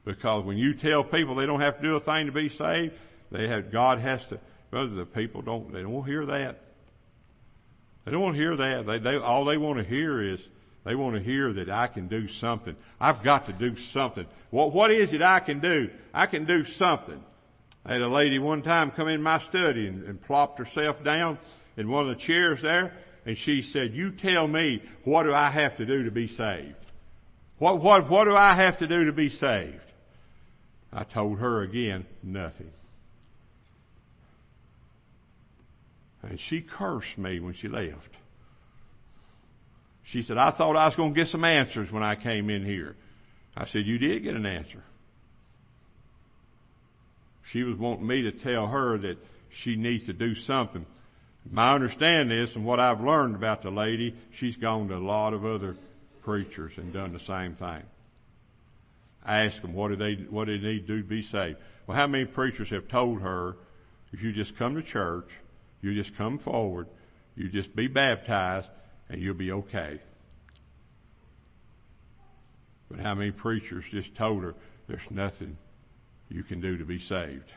Because 0.07 0.45
when 0.45 0.57
you 0.57 0.73
tell 0.73 1.05
people 1.05 1.35
they 1.35 1.45
don't 1.45 1.61
have 1.61 1.77
to 1.77 1.83
do 1.83 1.97
a 1.97 2.01
thing 2.01 2.27
to 2.27 2.33
be 2.33 2.49
saved, 2.49 2.95
they 3.31 3.47
have, 3.47 3.71
God 3.71 3.99
has 3.99 4.25
to, 4.27 4.41
brother, 4.71 4.89
the 4.89 5.05
people 5.05 5.43
don't, 5.43 5.71
they 5.71 5.83
don't 5.83 6.05
hear 6.05 6.25
that. 6.25 6.59
They 8.05 8.13
don't 8.13 8.23
want 8.23 8.37
to 8.37 8.43
hear 8.43 8.57
that. 8.57 8.87
They, 8.87 8.99
they, 8.99 9.17
all 9.17 9.45
they 9.45 9.59
want 9.59 9.79
to 9.79 9.85
hear 9.85 10.21
is, 10.23 10.49
they 10.85 10.95
want 10.95 11.15
to 11.15 11.23
hear 11.23 11.53
that 11.53 11.69
I 11.69 11.89
can 11.89 12.09
do 12.09 12.27
something. 12.27 12.75
I've 12.99 13.23
got 13.23 13.47
to 13.47 13.53
do 13.53 13.77
something. 13.77 14.27
What, 14.51 14.73
what 14.73 14.91
is 14.91 15.13
it 15.13 15.21
I 15.21 15.41
can 15.41 15.61
do? 15.61 15.91
I 16.13 16.25
can 16.25 16.47
do 16.47 16.65
something. 16.65 17.23
I 17.85 17.93
had 17.93 18.03
a 18.03 18.09
lady 18.09 18.39
one 18.39 18.63
time 18.63 18.91
come 18.91 19.09
in 19.09 19.23
my 19.23 19.39
study 19.39 19.89
and, 19.89 20.05
and 20.05 20.21
plopped 20.21 20.59
herself 20.59 21.03
down 21.03 21.39
in 21.77 21.89
one 21.89 22.03
of 22.03 22.09
the 22.09 22.21
chairs 22.21 22.63
there 22.63 22.93
and 23.27 23.37
she 23.37 23.63
said, 23.63 23.93
you 23.93 24.11
tell 24.11 24.47
me 24.49 24.83
what 25.05 25.25
do 25.25 25.35
I 25.35 25.51
have 25.51 25.77
to 25.77 25.87
do 25.87 26.05
to 26.05 26.11
be 26.11 26.27
saved? 26.27 26.75
What, 27.59 27.81
what, 27.81 28.09
what 28.09 28.25
do 28.25 28.35
I 28.35 28.53
have 28.55 28.79
to 28.79 28.87
do 28.87 29.05
to 29.07 29.13
be 29.13 29.29
saved? 29.29 29.79
I 30.93 31.05
told 31.05 31.39
her 31.39 31.63
again, 31.63 32.07
nothing. 32.23 32.73
And 36.23 36.39
she 36.39 36.61
cursed 36.61 37.19
me 37.19 37.41
when 37.41 37.55
she 37.55 37.69
left. 37.69 38.15
She 40.05 40.23
said, 40.23 40.39
I 40.39 40.51
thought 40.51 40.77
I 40.77 40.87
was 40.87 40.97
going 40.97 41.15
to 41.15 41.17
get 41.17 41.29
some 41.29 41.45
answers 41.45 41.91
when 41.91 42.03
I 42.03 42.17
came 42.17 42.51
in 42.51 42.65
here. 42.65 42.97
I 43.57 43.67
said, 43.67 43.87
you 43.87 43.99
did 43.99 44.23
get 44.23 44.35
an 44.35 44.47
answer. 44.47 44.83
She 47.45 47.63
was 47.63 47.77
wanting 47.77 48.07
me 48.07 48.23
to 48.23 48.33
tell 48.33 48.69
her 48.69 48.99
that 48.99 49.19
she 49.51 49.77
needs 49.77 50.07
to 50.07 50.13
do 50.13 50.35
something. 50.35 50.87
My 51.51 51.75
understanding 51.75 52.39
is, 52.39 52.55
and 52.55 52.65
what 52.65 52.81
I've 52.81 53.01
learned 53.01 53.35
about 53.35 53.63
the 53.63 53.71
lady, 53.71 54.15
she's 54.31 54.57
gone 54.57 54.89
to 54.89 54.97
a 54.97 54.99
lot 54.99 55.35
of 55.35 55.45
other 55.45 55.77
preachers 56.23 56.73
and 56.77 56.93
done 56.93 57.13
the 57.13 57.21
same 57.21 57.55
thing. 57.55 57.83
I 59.25 59.45
asked 59.45 59.63
them, 59.63 59.75
what 59.75 59.89
do 59.89 59.97
they, 59.97 60.15
what 60.15 60.47
do 60.47 60.59
they 60.59 60.67
need 60.67 60.87
to 60.87 60.87
do 60.87 61.03
to 61.03 61.09
be 61.09 61.23
saved? 61.23 61.59
Well, 61.87 61.97
how 61.97 62.07
many 62.07 62.25
preachers 62.25 62.71
have 62.71 62.89
told 62.89 63.23
her, 63.23 63.57
if 64.13 64.23
you 64.23 64.33
just 64.33 64.57
come 64.57 64.75
to 64.77 64.83
church, 64.83 65.29
you 65.81 65.95
just 65.95 66.17
come 66.17 66.39
forward, 66.39 66.87
you 67.37 67.49
just 67.49 67.75
be 67.75 67.89
baptized, 67.89 68.71
and 69.09 69.21
you'll 69.21 69.35
be 69.35 69.53
okay. 69.53 70.01
But 72.91 73.01
how 73.01 73.15
many 73.15 73.31
preachers 73.31 73.85
just 73.91 74.15
told 74.15 74.43
her 74.43 74.55
there's 74.87 75.11
nothing 75.11 75.57
you 76.33 76.43
can 76.43 76.61
do 76.61 76.79
to 76.79 76.85
be 76.85 76.99
saved? 76.99 77.53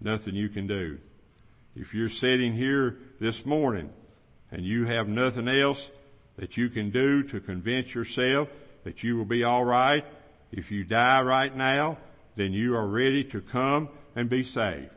Nothing 0.00 0.34
you 0.34 0.48
can 0.48 0.66
do. 0.66 0.98
If 1.74 1.94
you're 1.94 2.08
sitting 2.08 2.54
here 2.54 2.98
this 3.20 3.44
morning 3.44 3.90
and 4.50 4.64
you 4.64 4.86
have 4.86 5.08
nothing 5.08 5.48
else 5.48 5.90
that 6.36 6.56
you 6.56 6.68
can 6.68 6.90
do 6.90 7.22
to 7.24 7.40
convince 7.40 7.94
yourself 7.94 8.48
that 8.84 9.02
you 9.02 9.16
will 9.16 9.24
be 9.24 9.44
alright, 9.44 10.04
if 10.52 10.70
you 10.70 10.84
die 10.84 11.22
right 11.22 11.54
now, 11.54 11.98
then 12.36 12.52
you 12.52 12.74
are 12.76 12.86
ready 12.86 13.24
to 13.24 13.40
come 13.40 13.88
and 14.14 14.30
be 14.30 14.44
saved. 14.44 14.90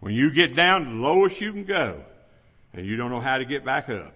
When 0.00 0.14
you 0.14 0.30
get 0.32 0.54
down 0.54 0.84
to 0.84 0.90
the 0.90 0.96
lowest 0.96 1.40
you 1.40 1.52
can 1.52 1.64
go, 1.64 2.02
and 2.72 2.86
you 2.86 2.96
don't 2.96 3.10
know 3.10 3.20
how 3.20 3.38
to 3.38 3.44
get 3.44 3.64
back 3.64 3.88
up. 3.88 4.14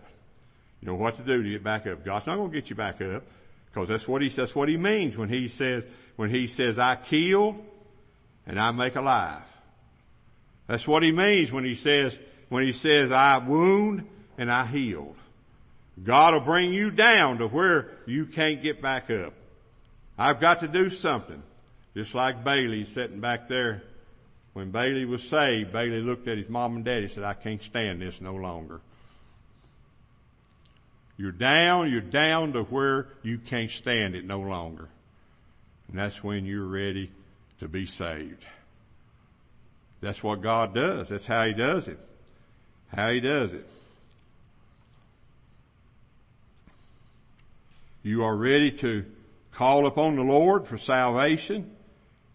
You 0.80 0.88
know 0.88 0.94
what 0.94 1.16
to 1.16 1.22
do 1.22 1.42
to 1.42 1.48
get 1.48 1.64
back 1.64 1.86
up. 1.86 2.04
God's 2.04 2.26
not 2.26 2.36
going 2.36 2.50
to 2.50 2.54
get 2.54 2.70
you 2.70 2.76
back 2.76 3.00
up 3.00 3.24
because 3.72 3.88
that's 3.88 4.06
what 4.06 4.22
he 4.22 4.28
that's 4.28 4.54
what 4.54 4.68
he 4.68 4.76
means 4.76 5.16
when 5.16 5.28
he 5.28 5.48
says 5.48 5.84
when 6.16 6.30
he 6.30 6.46
says 6.46 6.78
I 6.78 6.96
kill 6.96 7.56
and 8.46 8.58
I 8.58 8.70
make 8.70 8.96
alive. 8.96 9.42
That's 10.66 10.86
what 10.86 11.02
he 11.02 11.12
means 11.12 11.52
when 11.52 11.64
he 11.64 11.74
says 11.74 12.18
when 12.48 12.64
he 12.64 12.72
says 12.72 13.12
I 13.12 13.38
wound 13.38 14.06
and 14.38 14.50
I 14.50 14.66
healed. 14.66 15.16
God 16.02 16.34
will 16.34 16.40
bring 16.40 16.72
you 16.72 16.90
down 16.90 17.38
to 17.38 17.46
where 17.46 17.90
you 18.06 18.26
can't 18.26 18.62
get 18.62 18.82
back 18.82 19.10
up. 19.10 19.32
I've 20.18 20.40
got 20.40 20.60
to 20.60 20.68
do 20.68 20.90
something. 20.90 21.42
Just 21.96 22.14
like 22.14 22.42
Bailey 22.42 22.84
sitting 22.84 23.20
back 23.20 23.46
there 23.48 23.82
when 24.52 24.70
Bailey 24.70 25.04
was 25.04 25.22
saved, 25.22 25.72
Bailey 25.72 26.00
looked 26.00 26.26
at 26.26 26.38
his 26.38 26.48
mom 26.48 26.76
and 26.76 26.84
daddy 26.84 27.04
and 27.04 27.12
said, 27.12 27.24
I 27.24 27.34
can't 27.34 27.62
stand 27.62 28.02
this 28.02 28.20
no 28.20 28.34
longer. 28.34 28.80
You're 31.16 31.32
down, 31.32 31.90
you're 31.90 32.00
down 32.00 32.52
to 32.54 32.62
where 32.64 33.08
you 33.22 33.38
can't 33.38 33.70
stand 33.70 34.16
it 34.16 34.24
no 34.24 34.40
longer. 34.40 34.88
And 35.88 35.98
that's 35.98 36.22
when 36.24 36.46
you're 36.46 36.66
ready 36.66 37.10
to 37.60 37.68
be 37.68 37.86
saved. 37.86 38.44
That's 40.00 40.22
what 40.22 40.42
God 40.42 40.74
does. 40.74 41.08
That's 41.08 41.26
how 41.26 41.46
He 41.46 41.52
does 41.52 41.88
it. 41.88 41.98
How 42.94 43.10
He 43.10 43.20
does 43.20 43.52
it. 43.52 43.66
You 48.02 48.22
are 48.22 48.36
ready 48.36 48.70
to 48.70 49.06
call 49.50 49.86
upon 49.86 50.16
the 50.16 50.22
Lord 50.22 50.66
for 50.66 50.76
salvation 50.76 51.70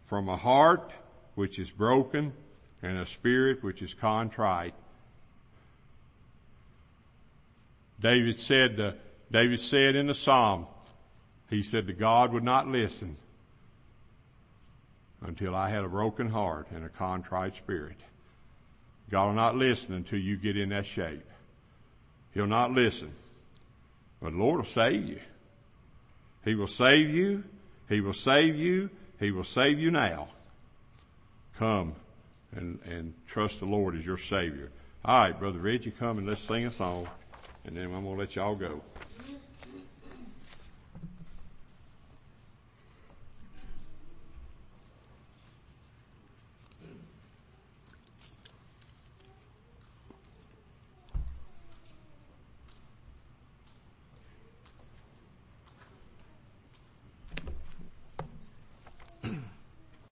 from 0.06 0.28
a 0.28 0.36
heart 0.36 0.92
which 1.36 1.60
is 1.60 1.70
broken 1.70 2.34
and 2.82 2.98
a 2.98 3.06
spirit 3.06 3.64
which 3.64 3.82
is 3.82 3.94
contrite. 3.94 4.74
David 8.02 8.40
said, 8.40 8.80
uh, 8.80 8.94
David 9.32 9.60
said 9.60 9.96
in 9.96 10.08
the 10.08 10.14
Psalm, 10.14 10.66
he 11.50 11.62
said 11.62 11.86
that 11.88 12.00
God 12.00 12.34
would 12.34 12.44
not 12.44 12.68
listen 12.68 13.18
until 15.22 15.56
I 15.56 15.70
had 15.70 15.84
a 15.84 15.90
broken 15.90 16.30
heart 16.30 16.68
and 16.74 16.86
a 16.86 16.90
contrite 16.90 17.56
spirit. 17.56 17.98
God 19.10 19.28
will 19.28 19.34
not 19.34 19.56
listen 19.56 19.94
until 19.94 20.20
you 20.20 20.38
get 20.38 20.56
in 20.56 20.70
that 20.70 20.86
shape. 20.86 21.26
He'll 22.34 22.48
not 22.48 22.72
listen. 22.72 23.12
But 24.22 24.32
the 24.32 24.38
Lord 24.38 24.58
will 24.58 24.66
save 24.66 25.08
you. 25.08 25.20
He 26.46 26.56
will 26.56 26.68
save 26.68 27.10
you. 27.10 27.44
He 27.88 28.02
will 28.02 28.14
save 28.14 28.56
you. 28.56 28.90
He 29.20 29.32
will 29.32 29.44
save 29.44 29.80
you 29.80 29.92
now. 29.92 30.30
Come 31.58 31.96
and, 32.56 32.80
and 32.86 33.14
trust 33.28 33.60
the 33.60 33.66
Lord 33.66 33.96
as 33.96 34.06
your 34.06 34.18
Savior. 34.18 34.70
All 35.04 35.24
right, 35.24 35.38
Brother 35.38 35.60
Reggie, 35.60 35.92
come 35.92 36.18
and 36.18 36.28
let's 36.28 36.42
sing 36.42 36.66
a 36.66 36.72
song, 36.72 37.08
and 37.66 37.76
then 37.76 37.86
I'm 37.86 38.04
going 38.04 38.16
to 38.16 38.20
let 38.20 38.36
y'all 38.36 38.56
go. 38.56 38.82